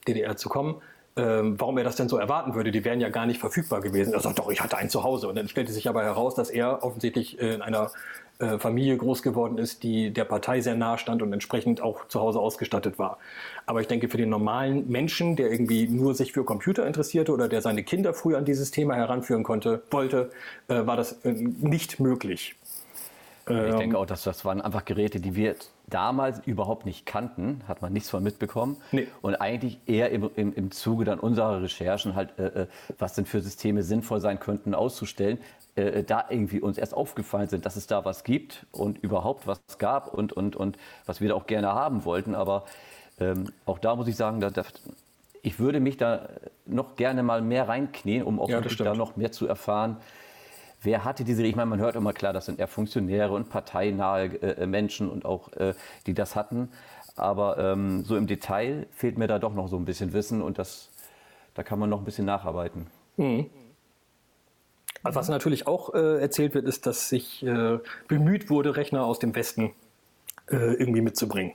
[0.07, 0.77] DDR zu kommen,
[1.17, 2.71] ähm, warum er das denn so erwarten würde.
[2.71, 4.15] Die wären ja gar nicht verfügbar gewesen.
[4.15, 5.27] Er sagt, doch, ich hatte einen zu Hause.
[5.27, 7.91] Und dann stellte sich aber heraus, dass er offensichtlich äh, in einer
[8.41, 12.21] äh, Familie groß geworden ist, die der Partei sehr nahe stand und entsprechend auch zu
[12.21, 13.19] Hause ausgestattet war.
[13.67, 17.49] Aber ich denke, für den normalen Menschen, der irgendwie nur sich für Computer interessierte oder
[17.49, 20.31] der seine Kinder früh an dieses Thema heranführen konnte, wollte,
[20.69, 22.57] äh, war das äh, nicht möglich.
[23.47, 25.57] Ich denke ähm, auch, dass das waren einfach Geräte, die wir
[25.89, 28.77] damals überhaupt nicht kannten, hat man nichts von mitbekommen.
[28.93, 29.09] Nee.
[29.23, 32.67] Und eigentlich eher im, im, im Zuge dann unserer Recherchen halt, äh, äh,
[32.99, 35.39] was denn für Systeme sinnvoll sein könnten, auszustellen,
[35.81, 39.61] äh, da irgendwie uns erst aufgefallen sind, dass es da was gibt und überhaupt was
[39.79, 40.77] gab und, und, und
[41.07, 42.35] was wir da auch gerne haben wollten.
[42.35, 42.65] Aber
[43.19, 44.63] ähm, auch da muss ich sagen, da, da,
[45.43, 46.29] ich würde mich da
[46.67, 49.97] noch gerne mal mehr reinknien, um auch ja, da noch mehr zu erfahren
[50.83, 54.27] wer hatte diese, ich meine, man hört immer klar, das sind eher Funktionäre und parteinahe
[54.43, 55.75] äh, Menschen und auch, äh,
[56.07, 56.69] die das hatten.
[57.17, 60.59] Aber ähm, so im Detail fehlt mir da doch noch so ein bisschen Wissen und
[60.59, 60.91] das,
[61.55, 62.87] da kann man noch ein bisschen nacharbeiten.
[63.17, 63.51] Mhm.
[65.03, 67.79] Also was natürlich auch äh, erzählt wird, ist, dass sich äh,
[68.09, 69.73] bemüht wurde, Rechner aus dem Westen
[70.51, 71.53] äh, irgendwie mitzubringen.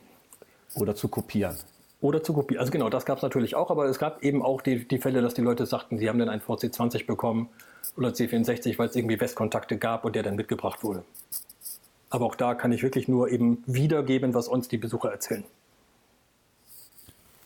[0.76, 1.56] Oder zu kopieren.
[2.02, 2.60] Oder zu kopieren.
[2.60, 5.22] Also genau, das gab es natürlich auch, aber es gab eben auch die, die Fälle,
[5.22, 7.50] dass die Leute sagten, sie haben dann einen VC20 bekommen
[7.96, 11.04] oder C64, weil es irgendwie Westkontakte gab und der dann mitgebracht wurde.
[12.10, 15.44] Aber auch da kann ich wirklich nur eben wiedergeben, was uns die Besucher erzählen.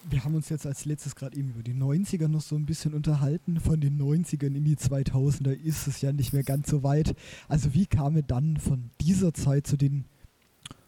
[0.04, 2.94] Wir haben uns jetzt als letztes gerade eben über die 90er noch so ein bisschen
[2.94, 3.60] unterhalten.
[3.60, 7.16] Von den 90ern in die 2000er ist es ja nicht mehr ganz so weit.
[7.48, 10.06] Also wie kam es dann von dieser Zeit zu den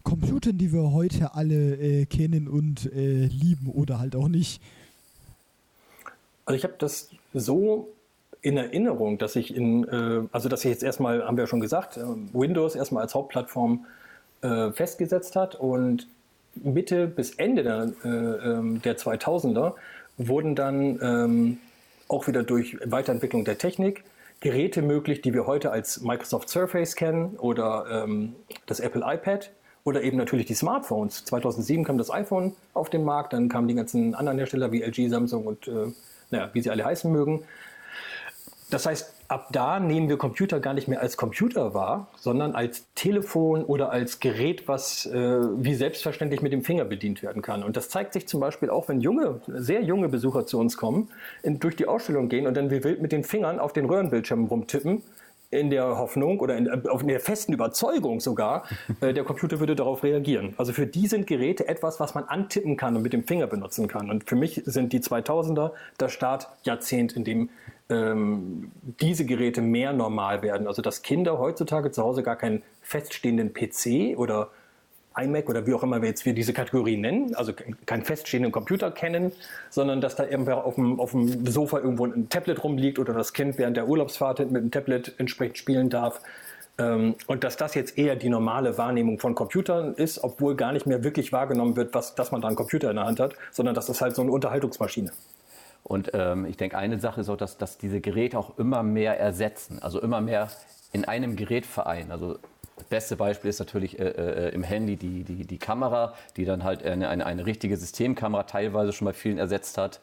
[0.04, 4.62] Computern, die wir heute alle äh, kennen und äh, lieben oder halt auch nicht?
[6.46, 7.90] Also ich habe das so
[8.42, 11.60] in Erinnerung, dass ich in, äh, also dass sich jetzt erstmal, haben wir ja schon
[11.60, 12.04] gesagt, äh,
[12.34, 13.86] Windows erstmal als Hauptplattform
[14.42, 16.08] äh, festgesetzt hat und
[16.56, 19.74] Mitte bis Ende der, äh, ähm, der 2000er
[20.18, 21.58] wurden dann ähm,
[22.08, 24.04] auch wieder durch Weiterentwicklung der Technik
[24.42, 28.36] Geräte möglich, die wir heute als Microsoft Surface kennen oder ähm,
[28.66, 29.52] das Apple iPad
[29.84, 31.26] oder eben natürlich die Smartphones.
[31.26, 35.10] 2007 kam das iPhone auf den Markt, dann kamen die ganzen anderen Hersteller wie LG,
[35.10, 35.92] Samsung und äh,
[36.32, 37.44] naja, wie sie alle heißen mögen
[38.72, 42.86] Das heißt, ab da nehmen wir Computer gar nicht mehr als Computer wahr, sondern als
[42.96, 47.64] Telefon oder als Gerät, was äh, wie selbstverständlich mit dem Finger bedient werden kann.
[47.64, 51.10] Und das zeigt sich zum Beispiel auch, wenn junge, sehr junge Besucher zu uns kommen,
[51.44, 54.48] in, durch die Ausstellung gehen und dann wie wild mit den Fingern auf den Röhrenbildschirmen
[54.48, 55.04] rumtippen
[55.50, 58.64] in der Hoffnung oder in, in der festen Überzeugung sogar,
[59.02, 60.54] äh, der Computer würde darauf reagieren.
[60.58, 63.90] Also für die sind Geräte etwas, was man antippen kann und mit dem Finger benutzen
[63.90, 64.10] kann.
[64.10, 67.50] Und für mich sind die 2000er das Startjahrzehnt, in dem
[67.92, 70.68] ähm, diese Geräte mehr normal werden.
[70.68, 74.50] Also dass Kinder heutzutage zu Hause gar keinen feststehenden PC oder
[75.18, 77.52] iMac oder wie auch immer wir jetzt wir diese Kategorie nennen, also
[77.86, 79.32] keinen feststehenden Computer kennen,
[79.70, 83.34] sondern dass da irgendwer auf dem, auf dem Sofa irgendwo ein Tablet rumliegt oder das
[83.34, 86.22] Kind während der Urlaubsfahrt mit dem Tablet entsprechend spielen darf.
[86.78, 90.86] Ähm, und dass das jetzt eher die normale Wahrnehmung von Computern ist, obwohl gar nicht
[90.86, 93.76] mehr wirklich wahrgenommen wird, was, dass man da einen Computer in der Hand hat, sondern
[93.76, 95.12] das ist halt so eine Unterhaltungsmaschine.
[95.92, 99.20] Und ähm, ich denke, eine Sache ist auch, dass, dass diese Geräte auch immer mehr
[99.20, 100.50] ersetzen, also immer mehr
[100.94, 102.14] in einem Gerät vereinen.
[102.14, 102.40] Also
[102.78, 106.64] das beste Beispiel ist natürlich äh, äh, im Handy die, die, die Kamera, die dann
[106.64, 110.00] halt eine, eine, eine richtige Systemkamera teilweise schon bei vielen ersetzt hat.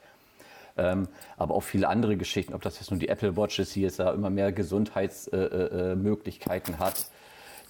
[0.76, 1.08] Ähm,
[1.38, 3.98] aber auch viele andere Geschichten, ob das jetzt nun die Apple Watch ist, die jetzt
[3.98, 7.06] da immer mehr Gesundheitsmöglichkeiten äh, äh, hat,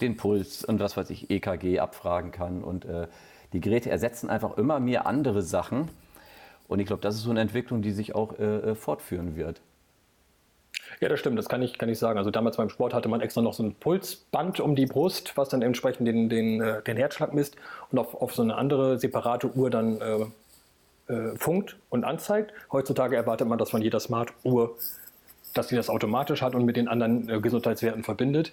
[0.00, 2.64] den Puls und was weiß ich, EKG abfragen kann.
[2.64, 3.06] Und äh,
[3.52, 5.88] die Geräte ersetzen einfach immer mehr andere Sachen.
[6.68, 9.60] Und ich glaube, das ist so eine Entwicklung, die sich auch äh, fortführen wird.
[11.00, 12.18] Ja, das stimmt, das kann ich, kann ich sagen.
[12.18, 15.48] Also damals beim Sport hatte man extra noch so ein Pulsband um die Brust, was
[15.48, 17.56] dann entsprechend den, den, äh, den Herzschlag misst
[17.90, 22.52] und auf, auf so eine andere separate Uhr dann äh, äh, funkt und anzeigt.
[22.72, 24.76] Heutzutage erwartet man das von jeder Smart-Uhr,
[25.54, 28.52] dass sie das automatisch hat und mit den anderen äh, Gesundheitswerten verbindet.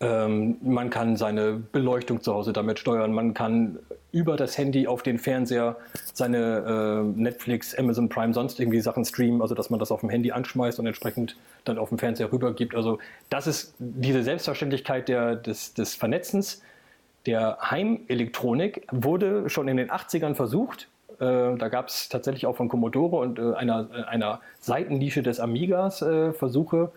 [0.00, 3.12] Ähm, man kann seine Beleuchtung zu Hause damit steuern.
[3.12, 3.78] Man kann
[4.12, 5.76] über das Handy auf den Fernseher
[6.12, 10.08] seine äh, Netflix, Amazon Prime, sonst irgendwie Sachen streamen, also dass man das auf dem
[10.08, 12.74] Handy anschmeißt und entsprechend dann auf dem Fernseher rübergibt.
[12.74, 16.62] Also das ist diese Selbstverständlichkeit der, des, des Vernetzens.
[17.26, 20.88] Der Heimelektronik wurde schon in den 80ern versucht.
[21.18, 26.02] Äh, da gab es tatsächlich auch von Commodore und äh, einer, einer Seitennische des Amigas
[26.02, 26.92] äh, Versuche,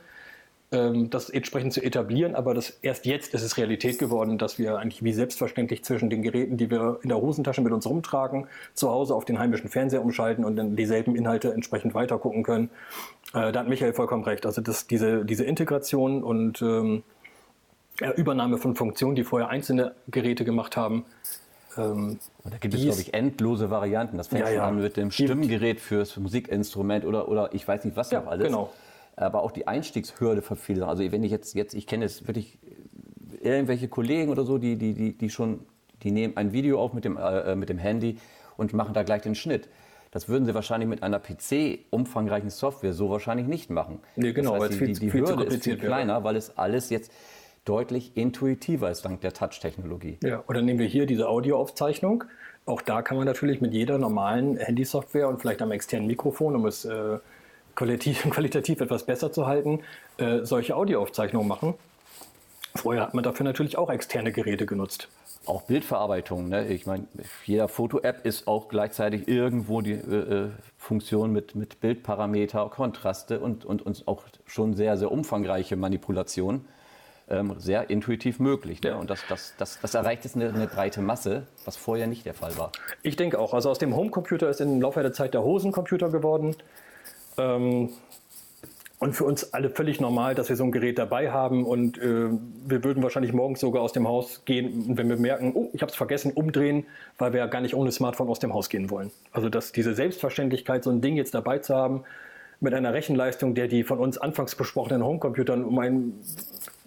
[0.70, 5.02] das entsprechend zu etablieren, aber das, erst jetzt ist es Realität geworden, dass wir eigentlich
[5.02, 9.16] wie selbstverständlich zwischen den Geräten, die wir in der Hosentasche mit uns rumtragen, zu Hause
[9.16, 12.70] auf den heimischen Fernseher umschalten und dann dieselben Inhalte entsprechend weitergucken können.
[13.34, 14.46] Äh, da hat Michael vollkommen recht.
[14.46, 17.04] Also das, diese, diese Integration und ähm,
[18.18, 21.06] Übernahme von Funktionen, die vorher einzelne Geräte gemacht haben,
[21.78, 24.18] ähm, da gibt es, glaube ich, endlose Varianten.
[24.18, 24.68] Das fängt ja, ja.
[24.68, 28.48] an mit dem Stimmgerät fürs Musikinstrument oder, oder ich weiß nicht, was ja, noch alles.
[28.48, 28.74] Genau
[29.18, 30.88] aber auch die Einstiegshürde für viele.
[30.88, 32.60] Also wenn ich jetzt, jetzt ich kenne jetzt wirklich
[33.42, 35.62] irgendwelche Kollegen oder so, die, die, die, die schon,
[36.04, 38.20] die nehmen ein Video auf mit dem, äh, mit dem Handy
[38.56, 39.68] und machen da gleich den Schnitt.
[40.12, 44.00] Das würden sie wahrscheinlich mit einer PC-umfangreichen Software so wahrscheinlich nicht machen.
[44.16, 46.24] Nee, genau, das heißt, die, die, die Hürde ist viel kleiner, wäre.
[46.24, 47.12] weil es alles jetzt
[47.66, 50.20] deutlich intuitiver ist dank der Touch-Technologie.
[50.24, 52.24] Ja, oder nehmen wir hier diese Audioaufzeichnung.
[52.66, 56.66] Auch da kann man natürlich mit jeder normalen Handysoftware und vielleicht am externen Mikrofon, um
[56.66, 57.18] es äh,
[57.78, 59.80] qualitativ, qualitativ etwas besser zu halten,
[60.18, 61.76] äh, solche Audioaufzeichnungen machen.
[62.76, 65.08] Vorher hat man dafür natürlich auch externe Geräte genutzt.
[65.46, 66.50] Auch Bildverarbeitung.
[66.50, 66.68] Ne?
[66.68, 67.08] Ich meine,
[67.46, 73.64] jeder Foto-App ist auch gleichzeitig irgendwo die äh, äh, Funktion mit, mit Bildparameter, Kontraste und,
[73.64, 76.66] und, und auch schon sehr, sehr umfangreiche Manipulation
[77.30, 78.82] ähm, sehr intuitiv möglich.
[78.82, 78.98] Ne?
[78.98, 82.34] Und das, das, das, das erreicht jetzt eine, eine, breite Masse, was vorher nicht der
[82.34, 82.72] Fall war.
[83.02, 83.54] Ich denke auch.
[83.54, 86.56] Also aus dem Homecomputer ist im Laufe der Zeit der Hosencomputer geworden.
[87.38, 87.90] Ähm,
[89.00, 92.30] und für uns alle völlig normal, dass wir so ein Gerät dabei haben und äh,
[92.66, 95.92] wir würden wahrscheinlich morgens sogar aus dem Haus gehen, wenn wir merken, oh, ich habe
[95.92, 96.88] es vergessen, umdrehen,
[97.20, 99.12] weil wir ja gar nicht ohne Smartphone aus dem Haus gehen wollen.
[99.32, 102.06] Also dass diese Selbstverständlichkeit, so ein Ding jetzt dabei zu haben,
[102.60, 106.14] mit einer Rechenleistung, der die von uns anfangs besprochenen Homecomputern um ein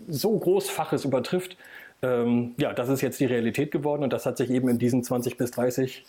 [0.09, 1.57] so großfaches übertrifft,
[2.03, 5.05] ähm, ja, das ist jetzt die Realität geworden und das hat sich eben in diesen
[5.05, 6.05] 20 bis 30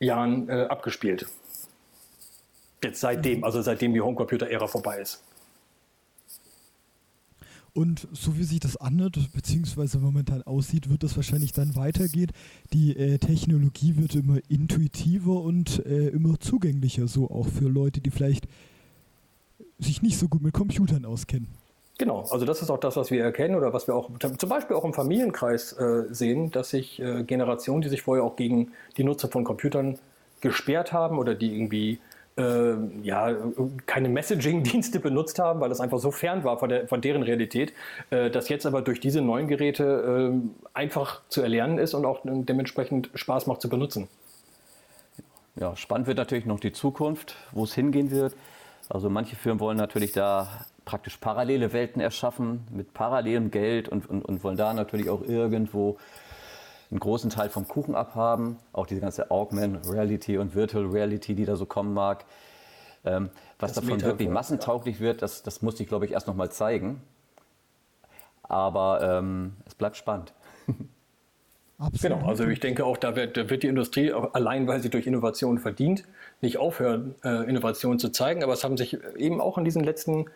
[0.00, 1.26] Jahren äh, abgespielt.
[2.82, 5.22] Jetzt seitdem, also seitdem die Homecomputer-Ära vorbei ist.
[7.76, 12.32] Und so wie sich das anhört, beziehungsweise momentan aussieht, wird das wahrscheinlich dann weitergehen.
[12.72, 18.10] Die äh, Technologie wird immer intuitiver und äh, immer zugänglicher, so auch für Leute, die
[18.10, 18.46] vielleicht
[19.78, 21.48] sich nicht so gut mit Computern auskennen.
[21.98, 24.76] Genau, also das ist auch das, was wir erkennen oder was wir auch zum Beispiel
[24.76, 29.04] auch im Familienkreis äh, sehen, dass sich äh, Generationen, die sich vorher auch gegen die
[29.04, 29.98] Nutzung von Computern
[30.40, 31.98] gesperrt haben oder die irgendwie
[32.36, 33.34] äh, ja,
[33.86, 37.72] keine Messaging-Dienste benutzt haben, weil das einfach so fern war von, der, von deren Realität,
[38.10, 42.20] äh, das jetzt aber durch diese neuen Geräte äh, einfach zu erlernen ist und auch
[42.24, 44.08] dementsprechend Spaß macht zu benutzen.
[45.58, 48.36] Ja, spannend wird natürlich noch die Zukunft, wo es hingehen wird.
[48.90, 54.22] Also manche Firmen wollen natürlich da praktisch parallele Welten erschaffen mit parallelem Geld und, und,
[54.22, 55.96] und wollen da natürlich auch irgendwo
[56.90, 58.58] einen großen Teil vom Kuchen abhaben.
[58.72, 62.24] Auch diese ganze Augmented Reality und Virtual Reality, die da so kommen mag.
[63.04, 66.34] Ähm, was das davon wirklich massentauglich wird, das, das muss ich, glaube ich, erst noch
[66.34, 67.00] mal zeigen.
[68.42, 70.32] Aber ähm, es bleibt spannend.
[71.78, 72.18] Absolut.
[72.18, 75.06] Genau, also ich denke auch, da wird, da wird die Industrie allein, weil sie durch
[75.06, 76.04] Innovation verdient,
[76.40, 78.42] nicht aufhören, äh, Innovationen zu zeigen.
[78.42, 80.26] Aber es haben sich eben auch in diesen letzten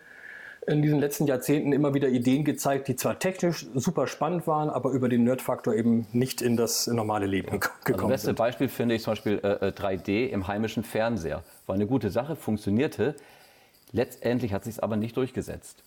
[0.67, 4.91] in diesen letzten Jahrzehnten immer wieder Ideen gezeigt, die zwar technisch super spannend waren, aber
[4.91, 8.37] über den Nerdfaktor eben nicht in das normale Leben gekommen also das beste sind.
[8.37, 11.43] Beispiel finde ich zum Beispiel äh, 3D äh, im heimischen Fernseher.
[11.65, 13.15] War eine gute Sache, funktionierte.
[13.91, 15.83] Letztendlich hat sich es aber nicht durchgesetzt.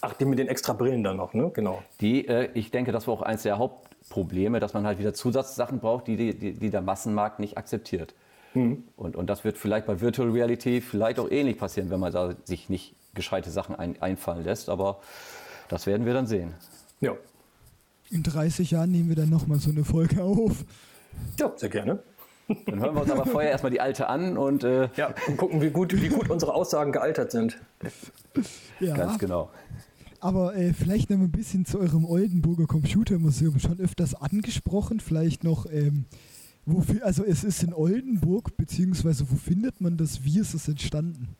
[0.00, 1.52] Ach, die mit den extra Brillen dann noch, ne?
[1.54, 1.80] Genau.
[2.00, 5.78] Die, äh, ich denke, das war auch eines der Hauptprobleme, dass man halt wieder Zusatzsachen
[5.78, 8.12] braucht, die, die, die der Massenmarkt nicht akzeptiert.
[8.54, 8.84] Mhm.
[8.96, 12.34] Und, und das wird vielleicht bei Virtual Reality vielleicht auch ähnlich passieren, wenn man da
[12.44, 14.68] sich nicht gescheite Sachen ein, einfallen lässt.
[14.68, 15.00] Aber
[15.68, 16.54] das werden wir dann sehen.
[17.00, 17.16] Ja.
[18.10, 20.64] In 30 Jahren nehmen wir dann nochmal so eine Folge auf.
[21.38, 22.02] Ja, sehr gerne.
[22.66, 25.62] Dann hören wir uns aber vorher erstmal die alte an und, äh ja, und gucken,
[25.62, 27.58] wie gut, wie gut unsere Aussagen gealtert sind.
[28.80, 28.94] Ja.
[28.96, 29.50] Ganz genau.
[30.20, 35.00] Aber äh, vielleicht noch ein bisschen zu eurem Oldenburger Computermuseum schon öfters angesprochen.
[35.00, 36.04] Vielleicht noch ähm,
[36.64, 40.24] Wofür, also es ist in Oldenburg, beziehungsweise wo findet man das?
[40.24, 41.34] Wie ist es entstanden?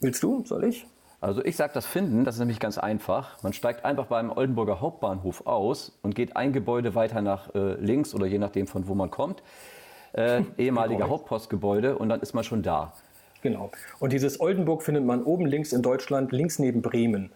[0.00, 0.44] Willst du?
[0.44, 0.86] Soll ich?
[1.20, 3.42] Also ich sage das Finden, das ist nämlich ganz einfach.
[3.42, 8.14] Man steigt einfach beim Oldenburger Hauptbahnhof aus und geht ein Gebäude weiter nach äh, links
[8.14, 9.42] oder je nachdem von wo man kommt.
[10.12, 12.92] Äh, ehemaliger Hauptpostgebäude und dann ist man schon da.
[13.42, 13.70] Genau.
[13.98, 17.30] Und dieses Oldenburg findet man oben links in Deutschland, links neben Bremen.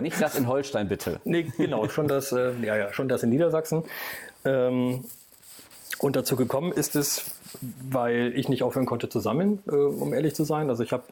[0.00, 1.20] Nicht das in Holstein, bitte.
[1.24, 3.84] Nee, genau, schon das, äh, ja, ja, schon das in Niedersachsen.
[4.44, 5.04] Ähm,
[5.98, 7.32] und dazu gekommen ist es,
[7.90, 10.70] weil ich nicht aufhören konnte zu sammeln, äh, um ehrlich zu sein.
[10.70, 11.04] Also ich habe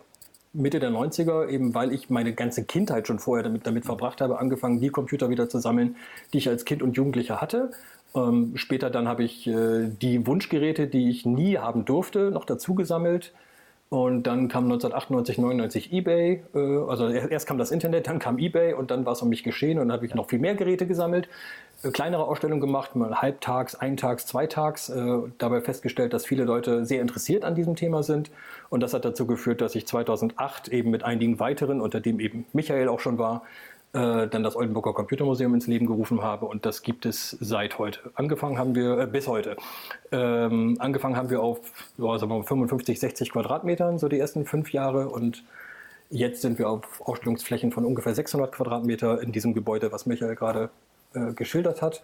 [0.52, 4.38] Mitte der 90er, eben weil ich meine ganze Kindheit schon vorher damit, damit verbracht habe,
[4.38, 5.96] angefangen, die Computer wieder zu sammeln,
[6.32, 7.70] die ich als Kind und Jugendlicher hatte.
[8.14, 12.74] Ähm, später dann habe ich äh, die Wunschgeräte, die ich nie haben durfte, noch dazu
[12.74, 13.32] gesammelt.
[13.90, 16.42] Und dann kam 1998, 99 eBay.
[16.54, 16.58] Äh,
[16.88, 19.78] also erst kam das Internet, dann kam eBay und dann war es um mich geschehen
[19.78, 21.28] und dann habe ich noch viel mehr Geräte gesammelt.
[21.92, 24.88] Kleinere Ausstellungen gemacht, mal halbtags, eintags, zweitags.
[24.88, 28.32] Äh, dabei festgestellt, dass viele Leute sehr interessiert an diesem Thema sind.
[28.68, 32.46] Und das hat dazu geführt, dass ich 2008 eben mit einigen weiteren, unter dem eben
[32.52, 33.42] Michael auch schon war,
[33.94, 38.10] äh, dann das Oldenburger Computermuseum ins Leben gerufen habe und das gibt es seit heute.
[38.16, 39.56] Angefangen haben wir, äh, bis heute,
[40.12, 41.60] ähm, angefangen haben wir auf
[41.96, 45.42] ja, sagen wir 55, 60 Quadratmetern, so die ersten fünf Jahre und
[46.10, 50.68] jetzt sind wir auf Ausstellungsflächen von ungefähr 600 Quadratmeter in diesem Gebäude, was Michael gerade
[51.14, 52.02] äh, geschildert hat.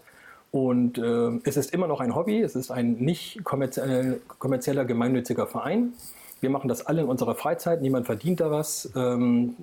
[0.50, 5.46] Und äh, es ist immer noch ein Hobby, es ist ein nicht kommerziell, kommerzieller gemeinnütziger
[5.48, 5.94] Verein.
[6.40, 8.92] Wir machen das alle in unserer Freizeit, niemand verdient da was.
[8.94, 9.57] Ähm,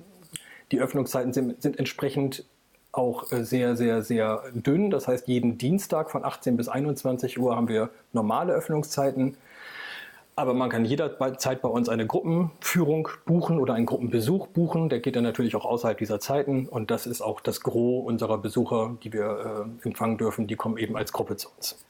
[0.70, 2.44] die Öffnungszeiten sind, sind entsprechend
[2.92, 4.90] auch äh, sehr, sehr, sehr dünn.
[4.90, 9.36] Das heißt, jeden Dienstag von 18 bis 21 Uhr haben wir normale Öffnungszeiten.
[10.34, 14.88] Aber man kann jederzeit bei uns eine Gruppenführung buchen oder einen Gruppenbesuch buchen.
[14.88, 16.66] Der geht dann natürlich auch außerhalb dieser Zeiten.
[16.66, 20.46] Und das ist auch das Gros unserer Besucher, die wir äh, empfangen dürfen.
[20.46, 21.84] Die kommen eben als Gruppe zu uns.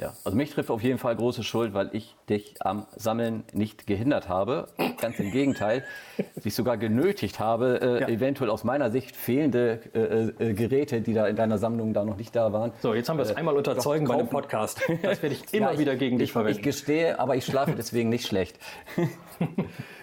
[0.00, 3.88] Ja, also mich trifft auf jeden Fall große Schuld, weil ich dich am Sammeln nicht
[3.88, 4.68] gehindert habe.
[5.00, 5.82] Ganz im Gegenteil,
[6.44, 8.08] dich sogar genötigt habe, äh, ja.
[8.08, 12.16] eventuell aus meiner Sicht fehlende äh, äh, Geräte, die da in deiner Sammlung da noch
[12.16, 12.70] nicht da waren.
[12.80, 14.80] So, jetzt haben wir es äh, einmal unterzeugen bei einem Podcast.
[15.02, 16.58] Das werde ich immer ja, ich, wieder gegen dich verwenden.
[16.58, 18.58] Ich gestehe, aber ich schlafe deswegen nicht schlecht.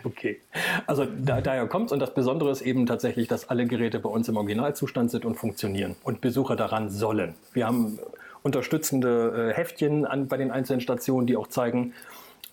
[0.03, 0.41] okay.
[0.87, 4.09] Also da, daher kommt es und das Besondere ist eben tatsächlich, dass alle Geräte bei
[4.09, 7.35] uns im Originalzustand sind und funktionieren und Besucher daran sollen.
[7.53, 7.99] Wir haben
[8.45, 11.93] unterstützende äh, Heftchen an, bei den einzelnen Stationen, die auch zeigen,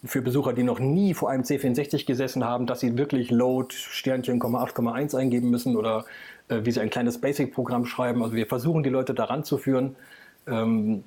[0.04, 4.40] für Besucher, die noch nie vor einem C64 gesessen haben, dass sie wirklich Load Sternchen
[4.40, 6.06] 8,1 eingeben müssen oder
[6.48, 8.22] äh, wie sie ein kleines Basic-Programm schreiben.
[8.22, 9.94] Also wir versuchen die Leute daran zu führen
[10.46, 11.04] ähm,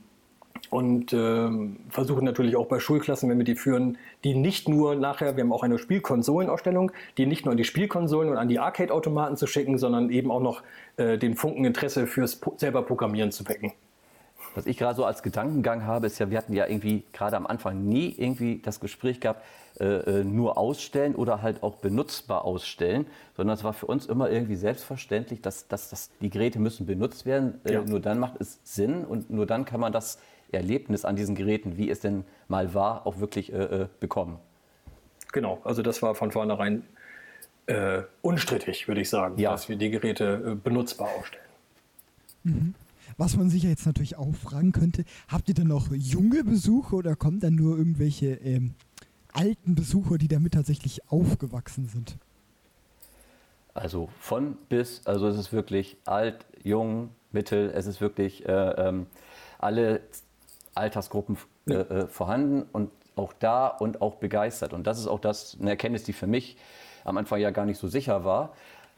[0.69, 1.49] und äh,
[1.89, 5.51] versuchen natürlich auch bei Schulklassen, wenn wir die führen, die nicht nur nachher, wir haben
[5.51, 9.79] auch eine Spielkonsolenausstellung, die nicht nur an die Spielkonsolen und an die Arcade-Automaten zu schicken,
[9.79, 10.61] sondern eben auch noch
[10.97, 13.73] äh, den Funken Interesse fürs selber Programmieren zu wecken.
[14.55, 17.45] Was ich gerade so als Gedankengang habe, ist ja, wir hatten ja irgendwie gerade am
[17.45, 19.43] Anfang nie irgendwie das Gespräch gehabt,
[19.79, 24.31] äh, äh, nur ausstellen oder halt auch benutzbar ausstellen, sondern es war für uns immer
[24.31, 27.59] irgendwie selbstverständlich, dass, dass, dass die Geräte müssen benutzt werden.
[27.65, 27.81] Äh, ja.
[27.83, 30.19] Nur dann macht es Sinn und nur dann kann man das
[30.53, 34.39] Erlebnis an diesen Geräten, wie es denn mal war, auch wirklich äh, äh bekommen.
[35.33, 36.83] Genau, also das war von vornherein
[37.65, 39.51] äh, unstrittig, würde ich sagen, ja.
[39.51, 41.45] dass wir die Geräte benutzbar ausstellen.
[42.43, 42.75] Mhm.
[43.17, 47.15] Was man sich jetzt natürlich auch fragen könnte, habt ihr denn noch junge Besucher oder
[47.15, 48.73] kommen dann nur irgendwelche ähm,
[49.31, 52.17] alten Besucher, die damit tatsächlich aufgewachsen sind?
[53.73, 59.07] Also von bis, also es ist wirklich alt, jung, mittel, es ist wirklich äh, ähm,
[59.59, 60.01] alle
[60.73, 61.37] Altersgruppen
[61.67, 64.73] äh, äh, vorhanden und auch da und auch begeistert.
[64.73, 66.57] Und das ist auch das, eine Erkenntnis, die für mich
[67.03, 68.53] am Anfang ja gar nicht so sicher war,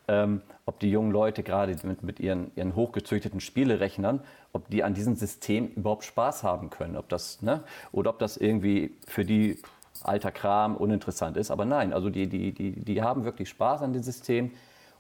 [0.07, 4.21] ähm, ob die jungen Leute gerade mit, mit ihren, ihren hochgezüchteten Spielerechnern,
[4.53, 8.37] ob die an diesem System überhaupt Spaß haben können, ob das, ne, oder ob das
[8.37, 9.59] irgendwie für die
[10.03, 11.51] alter Kram uninteressant ist.
[11.51, 14.51] Aber nein, also die, die, die, die haben wirklich Spaß an dem System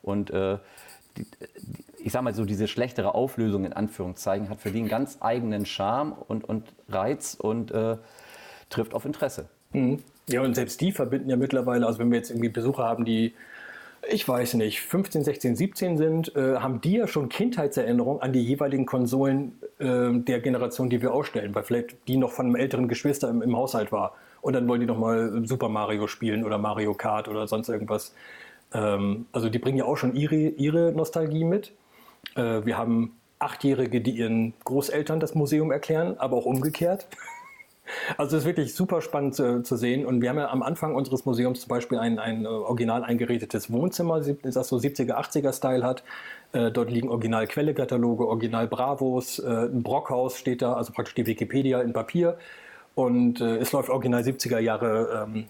[0.01, 0.57] und äh,
[1.17, 1.25] die,
[1.99, 5.65] ich sage mal so, diese schlechtere Auflösung in Anführungszeichen hat für die einen ganz eigenen
[5.65, 7.97] Charme und, und Reiz und äh,
[8.69, 9.49] trifft auf Interesse.
[9.73, 10.03] Mhm.
[10.29, 13.33] Ja, und selbst die verbinden ja mittlerweile, also wenn wir jetzt irgendwie Besucher haben, die
[14.09, 18.43] ich weiß nicht, 15, 16, 17 sind, äh, haben die ja schon Kindheitserinnerungen an die
[18.43, 22.87] jeweiligen Konsolen äh, der Generation, die wir ausstellen, weil vielleicht die noch von einem älteren
[22.87, 24.15] Geschwister im, im Haushalt war.
[24.41, 28.13] Und dann wollen die noch mal Super Mario spielen oder Mario Kart oder sonst irgendwas.
[28.73, 31.73] Ähm, also die bringen ja auch schon ihre, ihre Nostalgie mit.
[32.35, 37.07] Äh, wir haben Achtjährige, die ihren Großeltern das Museum erklären, aber auch umgekehrt.
[38.17, 40.05] Also es ist wirklich super spannend zu, zu, sehen.
[40.05, 43.71] Und wir haben ja am Anfang unseres Museums zum Beispiel ein, ein äh, original eingerätetes
[43.71, 46.03] Wohnzimmer, das so 70er, 80er Style hat.
[46.53, 51.25] Äh, dort liegen original Quellekataloge, original Bravos, äh, ein Brockhaus steht da, also praktisch die
[51.25, 52.37] Wikipedia in Papier.
[52.95, 55.45] Und äh, es läuft original 70er Jahre ähm,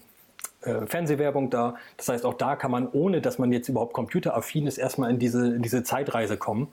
[0.62, 1.76] äh, Fernsehwerbung da.
[1.96, 5.18] Das heißt, auch da kann man, ohne dass man jetzt überhaupt computeraffin ist, erstmal in
[5.18, 6.68] diese, in diese Zeitreise kommen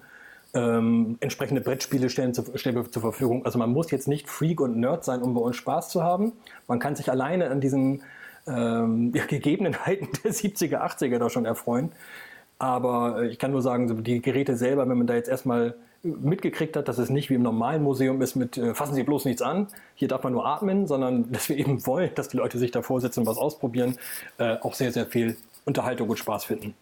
[0.55, 3.45] ähm, entsprechende Brettspiele stellen, zu, stellen wir zur Verfügung.
[3.45, 6.31] Also man muss jetzt nicht Freak und Nerd sein, um bei uns Spaß zu haben.
[6.67, 8.01] Man kann sich alleine an diesen
[8.47, 11.91] ähm, ja, Gegebenheiten der 70er, 80er da schon erfreuen.
[12.57, 16.77] Aber äh, ich kann nur sagen, die Geräte selber, wenn man da jetzt erstmal mitgekriegt
[16.77, 19.41] hat, dass es nicht wie im normalen Museum ist mit äh, fassen Sie bloß nichts
[19.41, 22.71] an, hier darf man nur atmen, sondern dass wir eben wollen, dass die Leute sich
[22.71, 23.97] da vorsetzen und was ausprobieren,
[24.37, 25.35] äh, auch sehr, sehr viel
[25.65, 26.75] Unterhaltung und Spaß finden.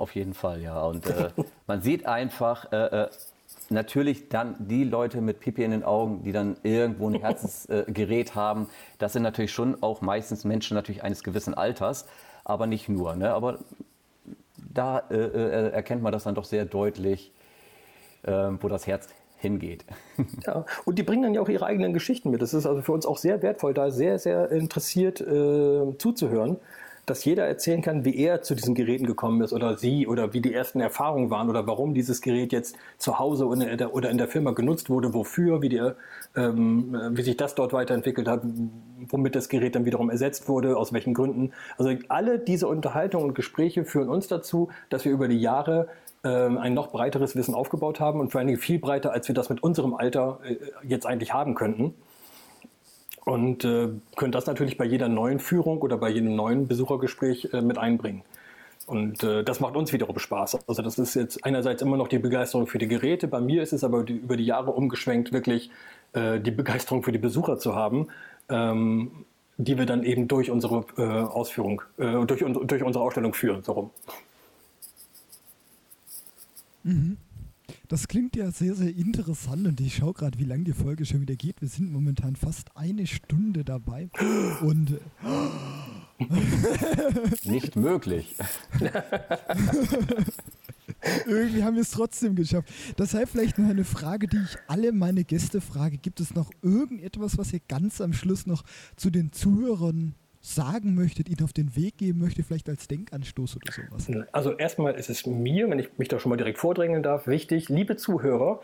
[0.00, 0.82] Auf jeden Fall, ja.
[0.82, 1.28] Und äh,
[1.66, 3.08] man sieht einfach äh, äh,
[3.68, 8.70] natürlich dann die Leute mit Pipi in den Augen, die dann irgendwo ein Herzensgerät haben.
[8.98, 12.06] Das sind natürlich schon auch meistens Menschen natürlich eines gewissen Alters,
[12.44, 13.14] aber nicht nur.
[13.14, 13.34] Ne?
[13.34, 13.58] Aber
[14.72, 17.30] da äh, äh, erkennt man das dann doch sehr deutlich,
[18.24, 19.84] ähm, wo das Herz hingeht.
[20.46, 22.40] Ja, und die bringen dann ja auch ihre eigenen Geschichten mit.
[22.40, 26.56] Das ist also für uns auch sehr wertvoll, da sehr, sehr interessiert äh, zuzuhören
[27.10, 30.40] dass jeder erzählen kann, wie er zu diesen Geräten gekommen ist oder sie oder wie
[30.40, 34.52] die ersten Erfahrungen waren oder warum dieses Gerät jetzt zu Hause oder in der Firma
[34.52, 35.90] genutzt wurde, wofür, wie, die,
[36.36, 38.42] ähm, wie sich das dort weiterentwickelt hat,
[39.08, 41.52] womit das Gerät dann wiederum ersetzt wurde, aus welchen Gründen.
[41.76, 45.88] Also alle diese Unterhaltungen und Gespräche führen uns dazu, dass wir über die Jahre
[46.22, 49.34] ähm, ein noch breiteres Wissen aufgebaut haben und vor allen Dingen viel breiter, als wir
[49.34, 50.56] das mit unserem Alter äh,
[50.86, 51.94] jetzt eigentlich haben könnten.
[53.24, 57.60] Und äh, können das natürlich bei jeder neuen Führung oder bei jedem neuen Besuchergespräch äh,
[57.60, 58.22] mit einbringen.
[58.86, 60.66] Und äh, das macht uns wiederum Spaß.
[60.66, 63.28] Also das ist jetzt einerseits immer noch die Begeisterung für die Geräte.
[63.28, 65.70] Bei mir ist es aber die, über die Jahre umgeschwenkt, wirklich
[66.12, 68.08] äh, die Begeisterung für die Besucher zu haben,
[68.48, 69.12] ähm,
[69.58, 73.62] die wir dann eben durch unsere äh, Ausführung, äh, durch, durch unsere Ausstellung führen.
[73.62, 73.90] So rum.
[76.82, 77.16] Mhm.
[77.90, 81.22] Das klingt ja sehr, sehr interessant und ich schaue gerade, wie lange die Folge schon
[81.22, 81.60] wieder geht.
[81.60, 84.08] Wir sind momentan fast eine Stunde dabei
[84.60, 85.00] und
[87.44, 88.36] nicht möglich.
[91.26, 92.68] Irgendwie haben wir es trotzdem geschafft.
[92.96, 95.98] Deshalb vielleicht noch eine Frage, die ich alle meine Gäste frage.
[95.98, 98.62] Gibt es noch irgendetwas, was ihr ganz am Schluss noch
[98.94, 103.72] zu den Zuhörern sagen möchtet, ihnen auf den Weg geben möchtet, vielleicht als Denkanstoß oder
[103.72, 104.24] sowas?
[104.32, 107.68] Also erstmal ist es mir, wenn ich mich da schon mal direkt vordrängeln darf, wichtig,
[107.68, 108.60] liebe Zuhörer,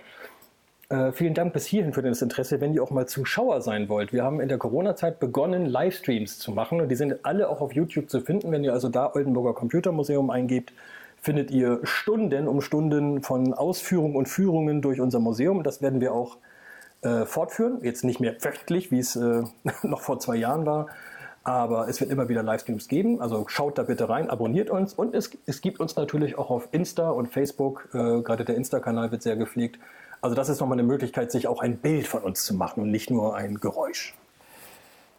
[0.89, 2.61] äh, vielen Dank bis hierhin für das Interesse.
[2.61, 6.53] Wenn ihr auch mal Zuschauer sein wollt, wir haben in der Corona-Zeit begonnen, Livestreams zu
[6.53, 8.53] machen und die sind alle auch auf YouTube zu finden.
[8.53, 10.72] Wenn ihr also da Oldenburger Computermuseum eingebt,
[11.20, 15.64] findet ihr Stunden um Stunden von Ausführungen und Führungen durch unser Museum.
[15.64, 16.37] Das werden wir auch
[17.03, 17.79] äh, fortführen.
[17.83, 19.43] Jetzt nicht mehr wöchentlich, wie es äh,
[19.83, 20.87] noch vor zwei Jahren war,
[21.47, 23.20] aber es wird immer wieder Livestreams geben.
[23.20, 24.94] Also schaut da bitte rein, abonniert uns.
[24.94, 27.88] Und es, es gibt uns natürlich auch auf Insta und Facebook.
[27.94, 29.78] Äh, gerade der Insta-Kanal wird sehr gepflegt.
[30.20, 32.90] Also das ist nochmal eine Möglichkeit, sich auch ein Bild von uns zu machen und
[32.90, 34.16] nicht nur ein Geräusch.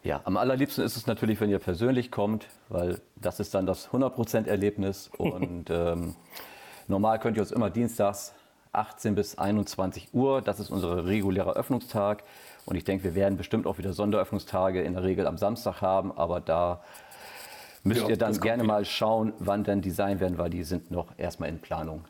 [0.02, 3.88] Ja, am allerliebsten ist es natürlich, wenn ihr persönlich kommt, weil das ist dann das
[3.88, 5.10] 100%-Erlebnis.
[5.18, 6.14] Und ähm,
[6.88, 8.34] normal könnt ihr uns immer dienstags
[8.72, 12.22] 18 bis 21 Uhr, das ist unser regulärer Öffnungstag.
[12.68, 16.12] Und ich denke, wir werden bestimmt auch wieder Sonderöffnungstage in der Regel am Samstag haben,
[16.12, 16.82] aber da
[17.82, 20.90] müsst ja, ihr dann gerne mal schauen, wann denn die sein werden, weil die sind
[20.90, 22.04] noch erstmal in Planung.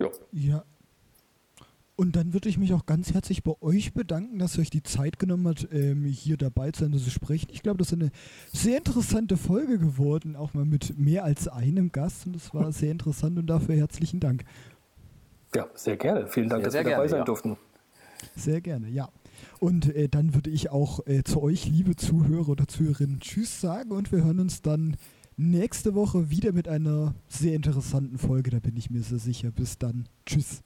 [0.00, 0.08] Ja.
[0.32, 0.64] ja.
[1.94, 4.70] Und dann dann würde ich mich auch ganz herzlich bei euch bedanken, dass ihr euch
[4.70, 7.48] die Zeit genommen habt, ähm, hier dabei zu sein und zu sprechen.
[7.52, 8.10] Ich glaube, das ist eine
[8.52, 12.26] sehr interessante Folge geworden, auch mal mit mehr als einem Gast.
[12.26, 14.44] Und das war sehr interessant und dafür herzlichen Dank.
[15.54, 16.26] Ja, sehr gerne.
[16.28, 17.24] Vielen Dank, sehr, dass sehr wir dabei gerne, sein ja.
[17.24, 17.56] durften.
[18.36, 19.08] Sehr gerne, ja.
[19.58, 23.90] Und äh, dann würde ich auch äh, zu euch, liebe Zuhörer oder Zuhörerinnen, Tschüss sagen
[23.90, 24.96] und wir hören uns dann
[25.36, 29.50] nächste Woche wieder mit einer sehr interessanten Folge, da bin ich mir sehr sicher.
[29.50, 30.06] Bis dann.
[30.26, 30.62] Tschüss.